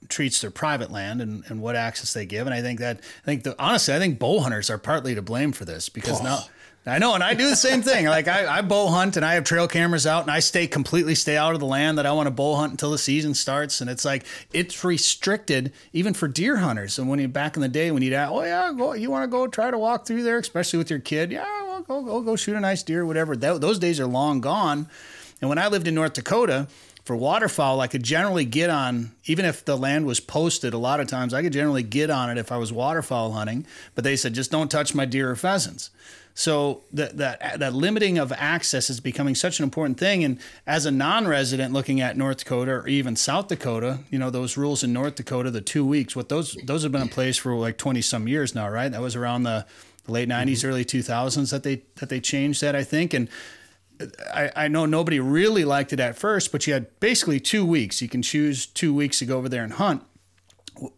[0.09, 2.47] treats their private land and, and what access they give.
[2.47, 5.21] And I think that I think the, honestly, I think bow hunters are partly to
[5.21, 6.23] blame for this because oh.
[6.23, 6.39] now
[6.87, 8.05] I know, and I do the same thing.
[8.15, 11.15] Like I, I bow hunt and I have trail cameras out and I stay completely
[11.15, 13.81] stay out of the land that I want to bow hunt until the season starts.
[13.81, 16.97] And it's like it's restricted even for deer hunters.
[16.97, 19.23] And when you back in the day when you'd ask, oh yeah, go, you want
[19.23, 21.31] to go try to walk through there, especially with your kid?
[21.31, 23.35] Yeah, well, go go go shoot a nice deer, whatever.
[23.35, 24.87] That, those days are long gone.
[25.41, 26.67] And when I lived in North Dakota,
[27.05, 30.99] for waterfowl, I could generally get on, even if the land was posted, a lot
[30.99, 33.65] of times I could generally get on it if I was waterfowl hunting.
[33.93, 35.91] But they said, just don't touch my deer or pheasants.
[36.37, 40.21] So that that that limiting of access is becoming such an important thing.
[40.25, 40.37] And
[40.67, 44.83] as a non-resident looking at North Dakota or even South Dakota, you know those rules
[44.83, 47.77] in North Dakota, the two weeks, what those those have been in place for like
[47.77, 48.91] twenty some years now, right?
[48.91, 49.65] That was around the
[50.07, 50.67] late '90s, mm-hmm.
[50.67, 53.29] early 2000s that they that they changed that, I think, and.
[54.33, 58.01] I, I know nobody really liked it at first, but you had basically two weeks.
[58.01, 60.03] You can choose two weeks to go over there and hunt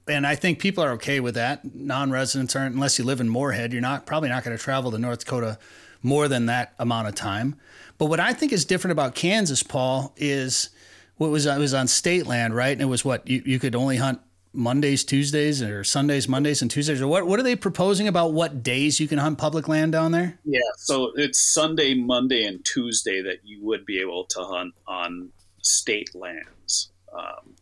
[0.08, 1.76] and I think people are okay with that.
[1.76, 4.98] Non-residents aren't, unless you live in Moorhead, you're not probably not going to travel to
[4.98, 5.60] North Dakota
[6.02, 7.56] more than that amount of time.
[7.98, 10.70] But what I think is different about Kansas, Paul, is
[11.18, 12.72] what was it was on state land, right?
[12.72, 14.22] And it was what you, you could only hunt
[14.58, 17.02] Mondays, Tuesdays, or Sundays, Mondays, and Tuesdays.
[17.02, 17.28] Or what?
[17.28, 20.38] What are they proposing about what days you can hunt public land down there?
[20.44, 25.30] Yeah, so it's Sunday, Monday, and Tuesday that you would be able to hunt on
[25.62, 26.90] state lands.
[27.18, 27.56] Um,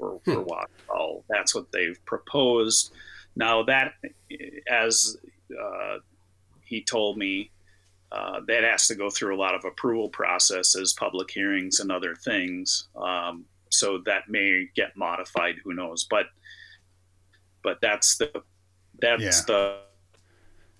[0.00, 0.44] for, for hmm.
[0.44, 1.24] waterfowl.
[1.28, 2.92] That's what they've proposed.
[3.36, 3.92] Now that,
[4.68, 5.16] as
[5.52, 5.98] uh,
[6.64, 7.50] he told me,
[8.10, 12.16] uh, that has to go through a lot of approval processes, public hearings, and other
[12.16, 12.88] things.
[12.96, 15.56] Um, so that may get modified.
[15.62, 16.06] Who knows?
[16.10, 16.26] But
[17.62, 18.30] but that's the
[19.00, 19.30] that's yeah.
[19.46, 19.76] the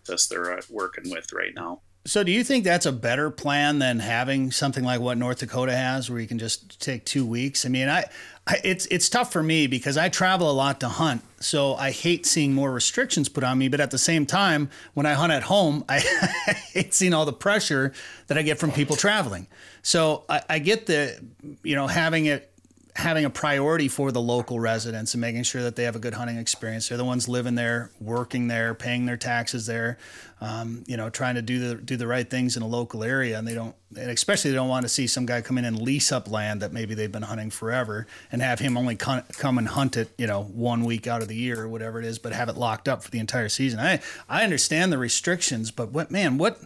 [0.06, 1.80] that's they're uh, working with right now.
[2.06, 5.76] So, do you think that's a better plan than having something like what North Dakota
[5.76, 7.66] has, where you can just take two weeks?
[7.66, 8.06] I mean, I,
[8.46, 11.90] I, it's it's tough for me because I travel a lot to hunt, so I
[11.90, 13.68] hate seeing more restrictions put on me.
[13.68, 15.96] But at the same time, when I hunt at home, I,
[16.46, 17.92] I hate seeing all the pressure
[18.28, 19.46] that I get from people traveling.
[19.82, 21.22] So I, I get the,
[21.62, 22.49] you know, having it
[22.96, 26.14] having a priority for the local residents and making sure that they have a good
[26.14, 26.88] hunting experience.
[26.88, 29.98] They're the ones living there, working there, paying their taxes there,
[30.40, 33.38] um, you know, trying to do the do the right things in a local area.
[33.38, 35.80] And they don't, and especially they don't want to see some guy come in and
[35.80, 39.68] lease up land that maybe they've been hunting forever and have him only come and
[39.68, 42.32] hunt it, you know, one week out of the year or whatever it is, but
[42.32, 43.78] have it locked up for the entire season.
[43.78, 46.60] I I understand the restrictions, but what man, what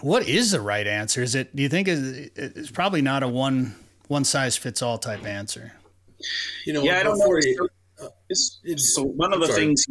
[0.00, 1.22] what is the right answer?
[1.22, 1.54] Is it?
[1.54, 3.74] Do you think is it's probably not a one
[4.08, 5.72] one size fits all type answer.
[6.64, 7.26] You know, yeah, I don't know.
[7.26, 7.68] You,
[8.00, 9.60] uh, it's, it's, so one of the sorry.
[9.60, 9.86] things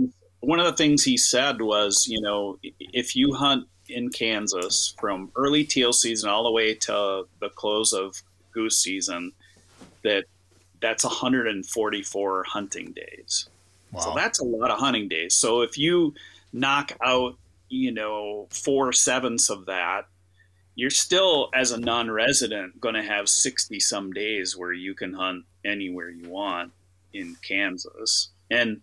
[0.46, 5.32] one of the things he said was, you know, if you hunt in Kansas from
[5.36, 9.32] early teal season all the way to the close of goose season,
[10.04, 10.26] that
[10.82, 13.50] that's 144 hunting days.
[13.92, 14.02] Wow.
[14.02, 15.34] So that's a lot of hunting days.
[15.34, 16.14] So if you
[16.54, 17.38] knock out,
[17.70, 20.08] you know, four sevenths of that,
[20.76, 25.46] you're still as a non-resident going to have 60 some days where you can hunt
[25.64, 26.74] anywhere you want
[27.14, 28.30] in Kansas.
[28.52, 28.82] And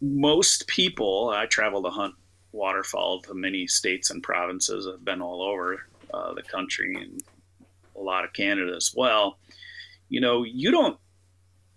[0.00, 2.14] most people, I travel to hunt
[2.52, 4.86] waterfowl to many states and provinces.
[4.86, 7.22] I've been all over uh, the country and
[7.96, 9.38] a lot of Canada as well.
[10.08, 10.98] You know, you don't.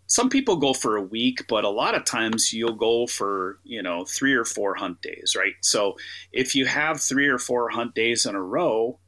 [0.08, 3.82] Some people go for a week, but a lot of times you'll go for you
[3.82, 5.54] know three or four hunt days, right?
[5.62, 5.96] So
[6.32, 9.00] if you have three or four hunt days in a row,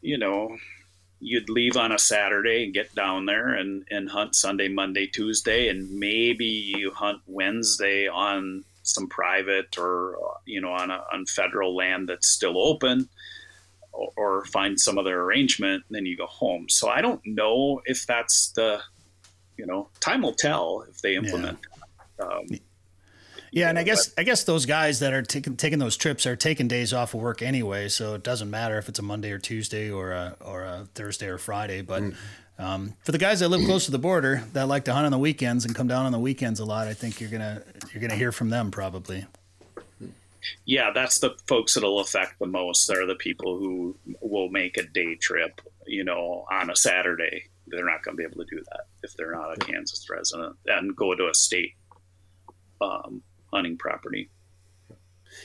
[0.00, 0.56] you know,
[1.20, 5.68] you'd leave on a Saturday and get down there and, and hunt Sunday, Monday, Tuesday,
[5.68, 11.76] and maybe you hunt Wednesday on some private or you know on a on federal
[11.76, 13.08] land that's still open,
[13.92, 15.84] or, or find some other arrangement.
[15.88, 16.68] And then you go home.
[16.68, 18.80] So I don't know if that's the,
[19.56, 21.58] you know, time will tell if they implement.
[22.18, 22.26] Yeah.
[22.26, 22.46] Um,
[23.52, 26.36] yeah, and I guess I guess those guys that are taking taking those trips are
[26.36, 29.38] taking days off of work anyway, so it doesn't matter if it's a Monday or
[29.38, 31.82] Tuesday or a or a Thursday or Friday.
[31.82, 32.14] But mm.
[32.58, 35.12] um, for the guys that live close to the border that like to hunt on
[35.12, 38.00] the weekends and come down on the weekends a lot, I think you're gonna you're
[38.00, 39.26] gonna hear from them probably.
[40.64, 42.86] Yeah, that's the folks that'll affect the most.
[42.86, 47.44] They're the people who will make a day trip, you know, on a Saturday.
[47.66, 50.56] They're not going to be able to do that if they're not a Kansas resident
[50.66, 51.74] and go to a state
[52.80, 53.22] um,
[53.52, 54.30] hunting property.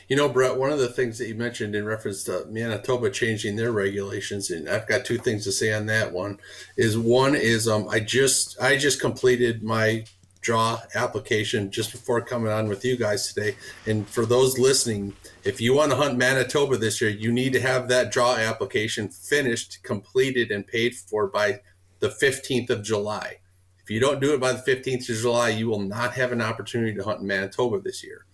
[0.07, 3.55] You know, Bret, one of the things that you mentioned in reference to Manitoba changing
[3.55, 6.39] their regulations, and I've got two things to say on that one.
[6.75, 10.05] Is one is um, I just I just completed my
[10.45, 13.55] draw application just before coming on with you guys today.
[13.87, 17.61] And for those listening, if you want to hunt Manitoba this year, you need to
[17.61, 21.61] have that draw application finished, completed, and paid for by
[21.99, 23.39] the 15th of July.
[23.85, 26.41] If you don't do it by the 15th of July, you will not have an
[26.41, 28.25] opportunity to hunt in Manitoba this year.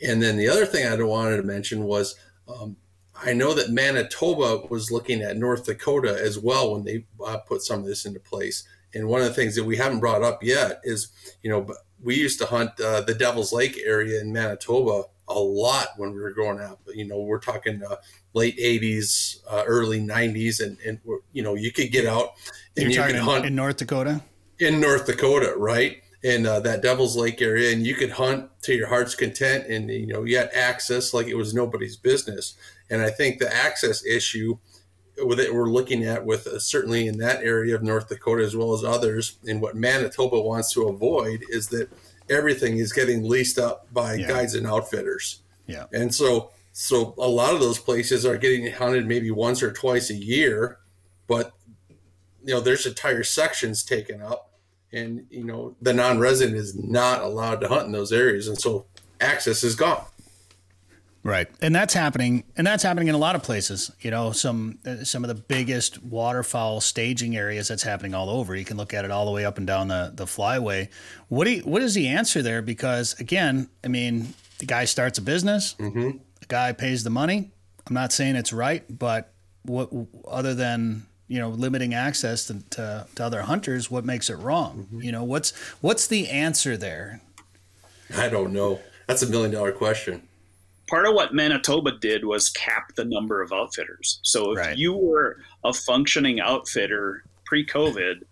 [0.00, 2.14] And then the other thing I wanted to mention was
[2.46, 2.76] um,
[3.20, 7.62] I know that Manitoba was looking at North Dakota as well when they uh, put
[7.62, 8.62] some of this into place.
[8.94, 11.08] And one of the things that we haven't brought up yet is,
[11.42, 11.66] you know,
[12.00, 16.20] we used to hunt uh, the Devil's Lake area in Manitoba a lot when we
[16.20, 16.80] were growing up.
[16.94, 17.96] You know, we're talking uh,
[18.32, 21.00] late 80s, uh, early 90s, and, and,
[21.32, 22.34] you know, you could get out
[22.76, 24.22] and You're you could hunt in North Dakota.
[24.58, 26.02] In North Dakota, right?
[26.22, 29.88] In uh, that Devil's Lake area, and you could hunt to your heart's content, and
[29.88, 32.54] you know you had access like it was nobody's business.
[32.90, 34.58] And I think the access issue
[35.16, 38.72] that we're looking at with uh, certainly in that area of North Dakota as well
[38.74, 41.88] as others, and what Manitoba wants to avoid is that
[42.30, 44.28] everything is getting leased up by Yeah.
[44.28, 45.40] guides and outfitters.
[45.66, 45.86] Yeah.
[45.92, 50.10] And so, so a lot of those places are getting hunted maybe once or twice
[50.10, 50.78] a year,
[51.26, 51.52] but
[52.44, 54.47] you know, there's entire sections taken up,
[54.92, 58.86] and you know, the non-resident is not allowed to hunt in those areas, and so
[59.20, 60.04] access is gone.
[61.24, 63.90] Right, and that's happening, and that's happening in a lot of places.
[64.00, 67.68] You know, some uh, some of the biggest waterfowl staging areas.
[67.68, 68.54] That's happening all over.
[68.54, 70.88] You can look at it all the way up and down the the flyway.
[71.28, 72.62] What do you, what is the answer there?
[72.62, 75.74] Because again, I mean, the guy starts a business.
[75.78, 76.18] Mm-hmm.
[76.40, 77.50] The guy pays the money.
[77.86, 79.32] I'm not saying it's right, but
[79.64, 79.90] what
[80.26, 84.88] other than you know limiting access to, to, to other hunters, what makes it wrong?
[84.92, 85.50] You know, what's
[85.80, 87.20] what's the answer there?
[88.16, 88.80] I don't know.
[89.06, 90.22] That's a million dollar question.
[90.88, 94.20] part of what Manitoba did was cap the number of outfitters.
[94.22, 94.76] So if Right.
[94.78, 98.22] you were a functioning outfitter pre-COVID,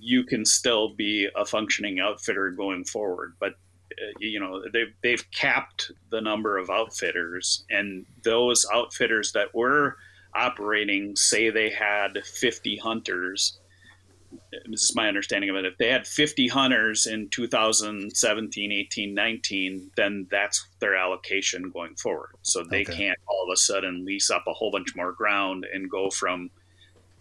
[0.00, 3.34] you can still be a functioning outfitter going forward.
[3.40, 3.52] But
[4.00, 9.96] uh, you know they've they've capped the number of outfitters, and those outfitters that were
[10.34, 13.58] operating, say they had 50 hunters.
[14.70, 15.64] This is my understanding of it.
[15.64, 22.30] If they had 50 hunters in 2017, 18, 19, then that's their allocation going forward.
[22.42, 22.94] So they Okay.
[22.96, 26.50] can't all of a sudden lease up a whole bunch more ground and go from,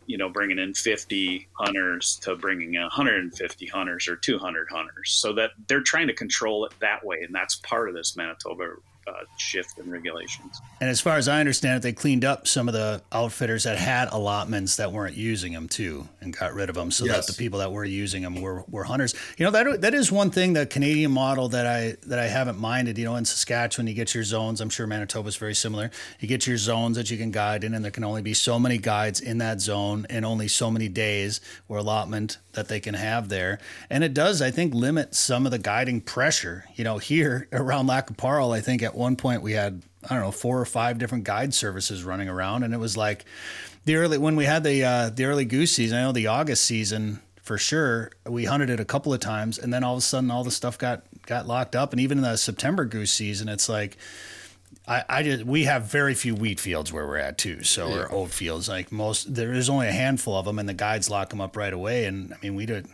[0.05, 5.11] you know, bringing in 50 hunters to bringing in 150 hunters or 200 hunters.
[5.21, 7.17] So that they're trying to control it that way.
[7.23, 8.65] And that's part of this Manitoba
[9.07, 10.59] uh, shift in regulations.
[10.81, 13.77] And as far as I understand it, they cleaned up some of the outfitters that
[13.77, 17.25] had allotments that weren't using them too, and got rid of them, so Yes.
[17.25, 19.13] that the people that were using them were, were hunters.
[19.37, 22.59] You know that that is one thing the Canadian model that I that I haven't
[22.59, 22.97] minded.
[22.97, 24.59] You know, in Saskatchewan, you get your zones.
[24.61, 25.89] I'm sure Manitoba is very similar.
[26.19, 28.59] You get your zones that you can guide in, and there can only be so
[28.59, 31.39] many guides in that zone, and only so many days
[31.69, 33.59] or allotment that they can have there.
[33.89, 36.65] And it does, I think, limit some of the guiding pressure.
[36.75, 40.13] You know, here around Lac qui Parle, I think at one point we had I
[40.13, 43.25] don't know four or five different guide services running around, and it was like
[43.85, 45.97] the early when we had the uh, the early goose season.
[45.97, 48.11] I know the August season for sure.
[48.25, 50.51] We hunted it a couple of times, and then all of a sudden, all the
[50.51, 51.93] stuff got got locked up.
[51.93, 53.97] And even in the September goose season, it's like
[54.87, 57.63] I, I just we have very few wheat fields where we're at too.
[57.63, 60.73] So or oat fields, like most, there is only a handful of them, and the
[60.73, 62.05] guides lock them up right away.
[62.05, 62.87] And I mean, we did.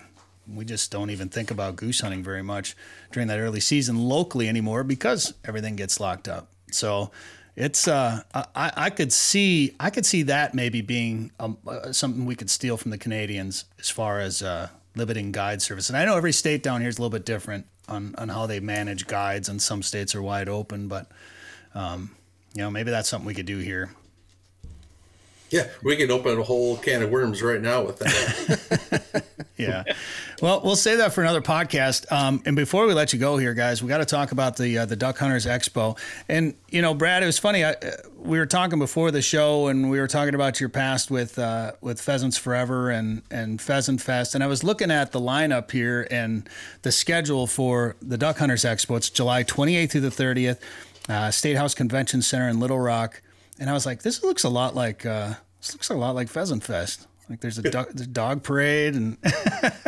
[0.47, 2.75] We just don't even think about goose hunting very much
[3.11, 6.47] during that early season locally anymore because everything gets locked up.
[6.71, 7.11] So
[7.55, 12.25] it's uh, I, I could see I could see that maybe being um, uh, something
[12.25, 15.89] we could steal from the Canadians as far as uh, limiting guide service.
[15.89, 18.47] And I know every state down here is a little bit different on on how
[18.47, 21.11] they manage guides, and some states are wide open, but
[21.75, 22.11] um,
[22.53, 23.91] you know maybe that's something we could do here.
[25.53, 29.23] Yeah, we could open a whole can of worms right now with that.
[29.57, 29.83] yeah.
[30.41, 32.11] Well, we'll save that for another podcast.
[32.11, 34.79] Um, and before we let you go here, guys, we got to talk about the
[34.79, 35.95] uh, the Duck Hunters Expo.
[36.27, 37.63] And you know, Brad, it was funny.
[37.63, 41.11] I, uh, we were talking before the show, and we were talking about your past
[41.11, 44.33] with uh, with Pheasants Forever and and Pheasant Fest.
[44.33, 46.49] And I was looking at the lineup here and
[46.81, 48.97] the schedule for the Duck Hunters Expo.
[48.97, 50.57] It's July 28th through the 30th,
[51.09, 53.21] uh, State House Convention Center in Little Rock.
[53.59, 56.27] And I was like, this looks a lot like uh, this looks a lot like
[56.27, 57.07] Pheasant Fest.
[57.29, 59.17] Like there's a dog, there's dog parade and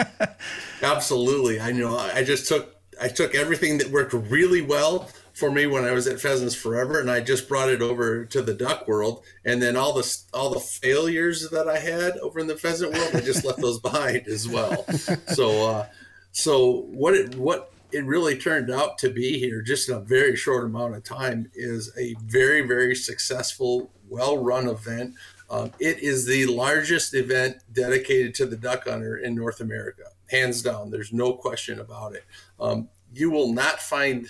[0.82, 1.60] Absolutely.
[1.60, 1.98] I know.
[1.98, 6.08] I just took I took everything that worked really well for me when I was
[6.08, 9.26] at Pheasants Forever, and I just brought it over to the duck world.
[9.44, 13.12] And then all the all the failures that I had over in the pheasant world,
[13.14, 14.86] I just left those behind as well.
[15.28, 15.88] So, uh,
[16.32, 20.38] so what it what it really turned out to be here, just in a very
[20.38, 25.16] short amount of time, is a very very successful, well run event.
[25.50, 30.62] Um, it is the largest event dedicated to the duck hunter in North America, hands
[30.62, 30.90] down.
[30.90, 32.24] There's no question about it.
[32.60, 34.28] Um, you will not find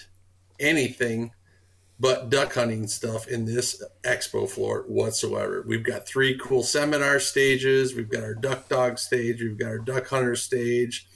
[0.60, 1.32] anything
[2.00, 5.64] but duck hunting stuff in this expo floor whatsoever.
[5.66, 7.96] We've got three cool seminar stages.
[7.96, 9.42] We've got our duck dog stage.
[9.42, 11.08] We've got our duck hunter stage.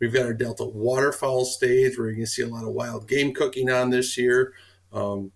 [0.00, 3.34] We've got our Delta waterfowl stage where you can see a lot of wild game
[3.34, 4.52] cooking on this year.
[4.92, 5.32] Um,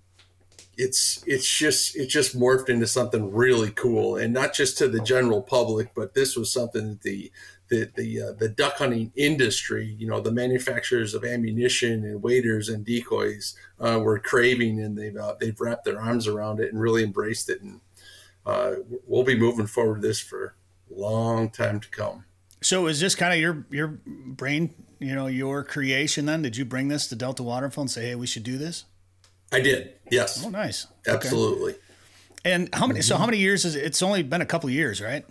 [0.76, 5.00] it's it's just it just morphed into something really cool, and not just to the
[5.00, 7.30] general public, but this was something that the
[7.68, 12.68] the the uh, the duck hunting industry, you know, the manufacturers of ammunition and waders
[12.68, 16.80] and decoys uh, were craving, and they've uh, they've wrapped their arms around it and
[16.80, 17.80] really embraced it, and
[18.46, 18.74] uh,
[19.06, 20.54] we'll be moving forward this for
[20.94, 22.24] a long time to come.
[22.60, 26.26] So is this kind of your your brain, you know, your creation?
[26.26, 28.84] Then did you bring this to Delta Waterfowl and say, "Hey, we should do this"?
[29.52, 29.94] I did.
[30.10, 30.44] Yes.
[30.44, 30.86] Oh, nice.
[31.06, 31.72] Absolutely.
[31.72, 31.80] Okay.
[32.44, 33.02] And how many?
[33.02, 33.84] So how many years is it?
[33.84, 35.24] It's only been a couple years, right?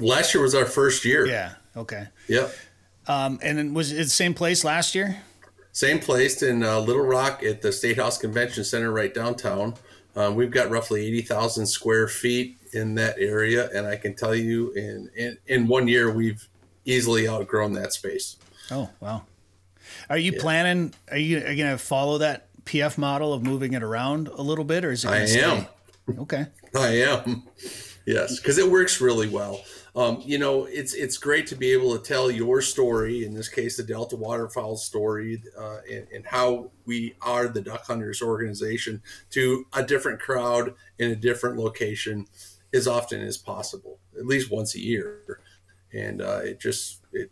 [0.00, 1.26] Last year was our first year.
[1.26, 1.54] Yeah.
[1.76, 2.06] Okay.
[2.28, 2.54] Yep.
[3.08, 5.20] Um, and then was it the same place last year?
[5.72, 9.74] Same place in uh, Little Rock at the State House Convention Center, right downtown.
[10.14, 14.34] Um, we've got roughly eighty thousand square feet in that area, and I can tell
[14.34, 16.46] you, in in, in one year, we've
[16.84, 18.36] easily outgrown that space.
[18.70, 19.22] Oh wow!
[20.10, 20.40] Are you yeah.
[20.40, 20.94] planning?
[21.10, 24.42] Are you, are you going to follow that PF model of moving it around a
[24.42, 25.10] little bit, or is it?
[25.10, 25.42] I stay?
[25.42, 25.66] am.
[26.18, 26.46] Okay.
[26.74, 27.44] I am.
[28.06, 29.62] Yes, because it works really well.
[29.94, 33.24] Um, you know, it's it's great to be able to tell your story.
[33.24, 37.86] In this case, the Delta Waterfowl story, uh, and, and, how we are the Duck
[37.86, 42.26] Hunters organization to a different crowd in a different location
[42.72, 45.40] as often as possible, at least once a year.
[45.92, 47.30] And uh, it just it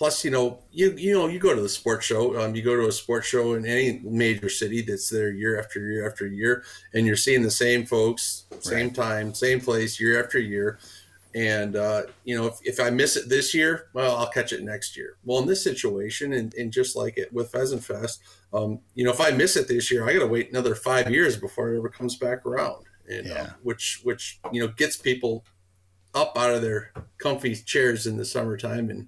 [0.00, 2.74] plus you know you you know you go to the sports show um, you go
[2.74, 6.64] to a sports show in any major city that's there year after year after year
[6.94, 8.94] and you're seeing the same folks same right.
[8.94, 10.78] time same place year after year
[11.34, 14.62] and uh, you know if, if i miss it this year well i'll catch it
[14.62, 18.22] next year well in this situation and, and just like it with pheasant fest
[18.54, 21.36] um, you know if i miss it this year i gotta wait another five years
[21.36, 23.42] before it ever comes back around and yeah.
[23.42, 25.44] uh, which which you know gets people
[26.14, 29.06] up out of their comfy chairs in the summertime and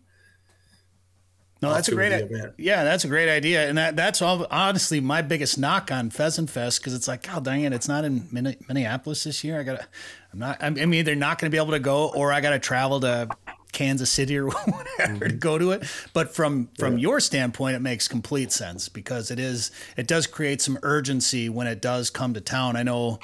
[1.62, 2.52] no, that's a great idea.
[2.58, 6.50] Yeah, that's a great idea, and that that's all, honestly my biggest knock on Pheasant
[6.50, 9.60] Fest because it's like, oh, dang it, it's not in Minneapolis this year.
[9.60, 9.86] I gotta,
[10.32, 10.58] I'm not.
[10.60, 13.28] I'm either not going to be able to go, or I got to travel to
[13.72, 15.18] Kansas City or whatever mm-hmm.
[15.18, 15.84] to go to it.
[16.12, 17.02] But from from yeah.
[17.02, 21.66] your standpoint, it makes complete sense because it is it does create some urgency when
[21.66, 22.76] it does come to town.
[22.76, 23.18] I know.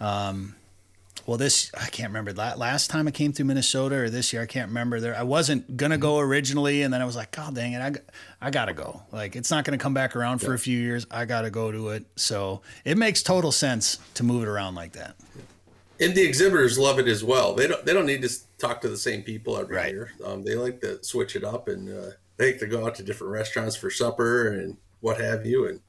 [0.00, 0.54] Um,
[1.28, 4.46] well, this I can't remember last time I came through Minnesota or this year I
[4.46, 4.98] can't remember.
[4.98, 8.46] There I wasn't gonna go originally, and then I was like, God dang it, I,
[8.46, 9.02] I gotta go.
[9.12, 11.06] Like it's not gonna come back around for a few years.
[11.10, 12.06] I gotta go to it.
[12.16, 15.16] So it makes total sense to move it around like that.
[16.00, 17.54] And the exhibitors love it as well.
[17.54, 19.92] They don't they don't need to talk to the same people every right.
[19.92, 20.12] year.
[20.24, 23.02] Um, they like to switch it up, and uh, they like to go out to
[23.02, 25.68] different restaurants for supper and what have you.
[25.68, 25.80] And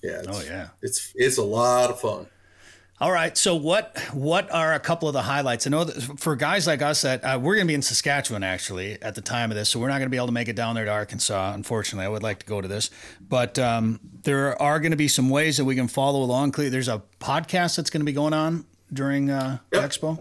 [0.00, 2.28] yeah, oh yeah, it's it's a lot of fun.
[3.00, 3.36] All right.
[3.36, 5.66] So what what are a couple of the highlights?
[5.66, 9.02] I know for guys like us that uh, we're going to be in Saskatchewan actually
[9.02, 10.54] at the time of this, so we're not going to be able to make it
[10.54, 11.54] down there to Arkansas.
[11.54, 12.90] Unfortunately, I would like to go to this,
[13.20, 16.52] but um, there are going to be some ways that we can follow along.
[16.52, 19.82] There's a podcast that's going to be going on during uh, yep.
[19.82, 20.20] Expo.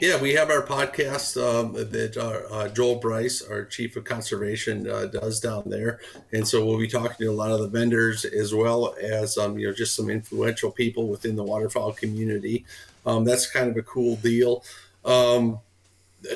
[0.00, 4.88] Yeah, we have our podcast um, that uh, uh, Joel Brice, our chief of conservation,
[4.88, 6.00] uh, does down there,
[6.32, 9.58] and so we'll be talking to a lot of the vendors as well as um,
[9.58, 12.64] you know just some influential people within the waterfowl community.
[13.04, 14.64] Um, that's kind of a cool deal.
[15.04, 15.58] Um,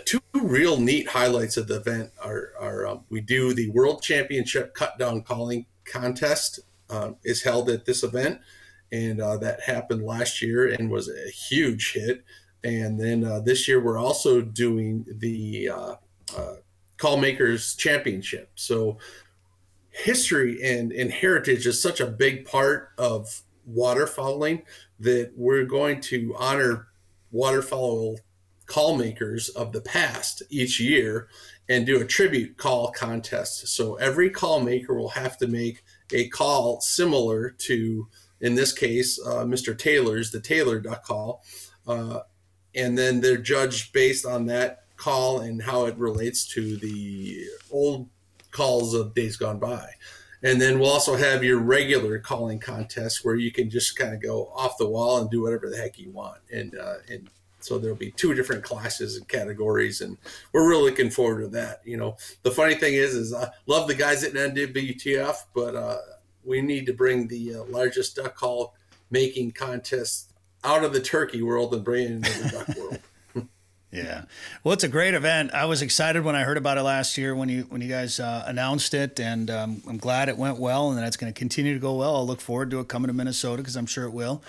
[0.05, 4.75] two real neat highlights of the event are, are um, we do the World Championship
[4.75, 6.61] Cut Down Calling Contest
[6.91, 8.43] um, is held at this event,
[8.93, 12.25] and uh, that happened last year and was a huge hit.
[12.65, 15.95] And then uh, this year we're also doing the uh,
[16.37, 16.55] uh,
[16.97, 18.51] Call Makers Championship.
[18.55, 18.99] So
[19.91, 24.63] history and, and heritage is such a big part of waterfowling
[24.99, 26.89] that we're going to honor
[27.31, 28.19] waterfowl
[28.67, 31.29] call makers of the past each year
[31.69, 33.69] and do a tribute call contest.
[33.69, 38.09] So every call maker will have to make a call similar to,
[38.41, 39.77] in this case, uh, Mr.
[39.77, 41.43] Taylor's, the Taylor duck call.
[41.87, 42.21] Uh,
[42.75, 48.09] and then they're judged based on that call and how it relates to the old
[48.51, 49.91] calls of days gone by.
[50.43, 54.23] And then we'll also have your regular calling contest where you can just kind of
[54.23, 56.39] go off the wall and do whatever the heck you want.
[56.53, 60.19] And uh, and so there'll be two different classes and categories, and
[60.53, 61.81] we're really looking forward to that.
[61.87, 65.99] You know, the funny thing is, is I love the guys at NWTF, but uh,
[66.45, 68.75] we need to bring the uh, largest duck call
[69.11, 70.34] making contest
[70.65, 72.99] out of the turkey world and bring it into the duck world.
[73.91, 74.25] Yeah,
[74.65, 75.55] well, it's a great event.
[75.55, 78.19] I was excited when I heard about it last year when you when you guys
[78.19, 81.39] uh, announced it, and um, I'm glad it went well, and that it's going to
[81.39, 82.17] continue to go well.
[82.17, 84.43] I'll look forward to it coming to Minnesota because I'm sure it will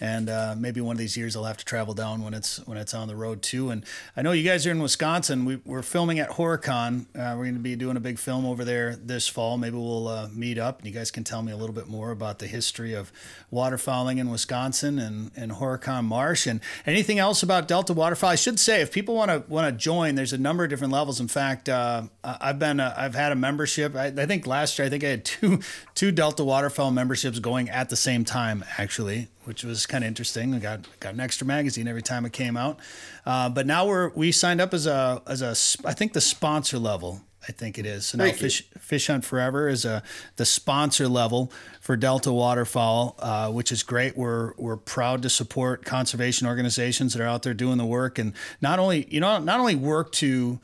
[0.00, 2.78] and uh, maybe one of these years I'll have to travel down when it's when
[2.78, 3.70] it's on the road too.
[3.70, 3.84] And
[4.16, 5.44] I know you guys are in Wisconsin.
[5.44, 7.02] We, are filming at Horicon.
[7.14, 9.58] Uh, we're going to be doing a big film over there this fall.
[9.58, 12.10] Maybe we'll uh, meet up and you guys can tell me a little bit more
[12.10, 13.12] about the history of
[13.52, 18.30] waterfowling in Wisconsin and, and Horicon Marsh and anything else about Delta Waterfowl.
[18.30, 20.92] I should say if people want to want to join, there's a number of different
[20.92, 21.20] levels.
[21.20, 23.94] In fact, uh, I've been uh, I've had a membership.
[23.94, 25.60] I, I think last year I think I had two
[25.94, 30.50] two Delta Waterfowl memberships going at the same time actually which was kind of interesting.
[30.52, 32.78] We got got an extra magazine every time it came out.
[33.26, 35.54] Uh, but now we're we signed up as a as a
[35.86, 37.22] I think the sponsor level.
[37.48, 38.06] I think it is.
[38.06, 40.04] So now Fish, Fish Hunt Forever is a
[40.36, 44.16] the sponsor level for Delta Waterfowl, uh, which is great.
[44.16, 48.32] We're we're proud to support conservation organizations that are out there doing the work and
[48.60, 50.60] not only you know not only work to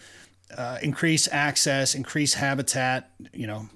[0.57, 3.68] uh, increase access, increase habitat, you know,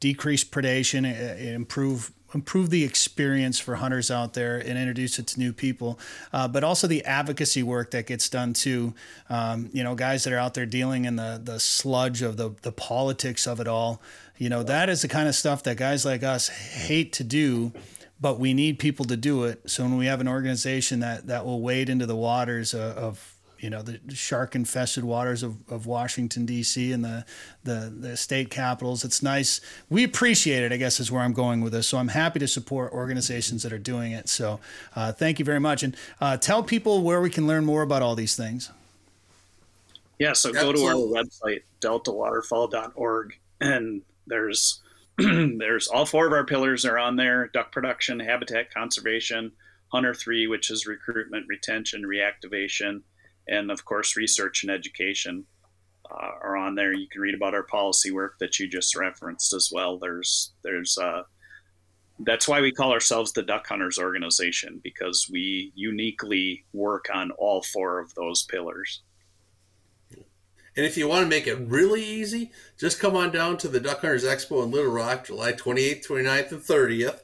[0.00, 1.04] decrease predation,
[1.40, 5.98] improve improve the experience for hunters out there and introduce it to new people,
[6.32, 8.94] uh, but also the advocacy work that gets done too.
[9.30, 12.50] Um, you know, guys that are out there dealing in the the sludge of the
[12.62, 14.02] the politics of it all.
[14.36, 17.72] You know, that is the kind of stuff that guys like us hate to do.
[18.20, 19.70] But we need people to do it.
[19.70, 23.37] So when we have an organization that, that will wade into the waters of, of
[23.60, 26.92] you know the shark infested waters of, of Washington D.C.
[26.92, 27.24] and the,
[27.64, 29.04] the the state capitals.
[29.04, 29.60] It's nice.
[29.88, 30.72] We appreciate it.
[30.72, 31.88] I guess is where I'm going with this.
[31.88, 34.28] So I'm happy to support organizations that are doing it.
[34.28, 34.60] So
[34.94, 38.02] uh, thank you very much, and uh, tell people where we can learn more about
[38.02, 38.70] all these things.
[40.18, 44.80] Yeah, so go to our website deltawaterfowl.org, and there's
[45.18, 49.52] there's all four of our pillars are on there: duck production, habitat conservation,
[49.88, 53.02] hunter three, which is recruitment, retention, reactivation
[53.48, 55.44] and of course research and education
[56.10, 56.92] uh, are on there.
[56.92, 59.98] You can read about our policy work that you just referenced as well.
[59.98, 61.22] There's there's uh,
[62.20, 67.62] that's why we call ourselves the Duck Hunters Organization because we uniquely work on all
[67.62, 69.02] four of those pillars.
[70.76, 73.80] And if you want to make it really easy, just come on down to the
[73.80, 77.20] Duck Hunters Expo in Little Rock, July 28th, 29th, and 30th.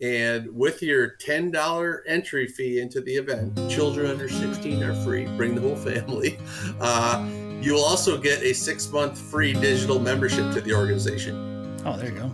[0.00, 5.26] And with your $10 entry fee into the event, children under 16 are free.
[5.36, 6.38] Bring the whole family.
[6.80, 7.28] Uh,
[7.60, 11.76] you will also get a six month free digital membership to the organization.
[11.84, 12.32] Oh, there you go.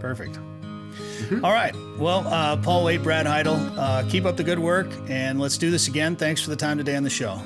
[0.00, 0.34] Perfect.
[0.34, 1.44] Mm-hmm.
[1.44, 1.74] All right.
[1.98, 5.70] Well, uh, Paul Wait, Brad Heidel, uh, keep up the good work, and let's do
[5.70, 6.16] this again.
[6.16, 7.40] Thanks for the time today on the show.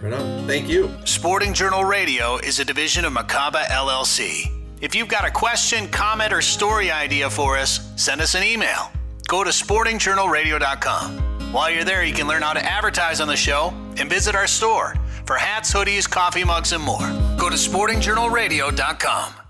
[0.00, 0.46] Right on.
[0.46, 0.90] Thank you.
[1.04, 4.61] Sporting Journal Radio is a division of Makaba LLC.
[4.82, 8.90] If you've got a question, comment, or story idea for us, send us an email.
[9.28, 11.52] Go to sportingjournalradio.com.
[11.52, 14.48] While you're there, you can learn how to advertise on the show and visit our
[14.48, 17.08] store for hats, hoodies, coffee mugs, and more.
[17.38, 19.41] Go to sportingjournalradio.com.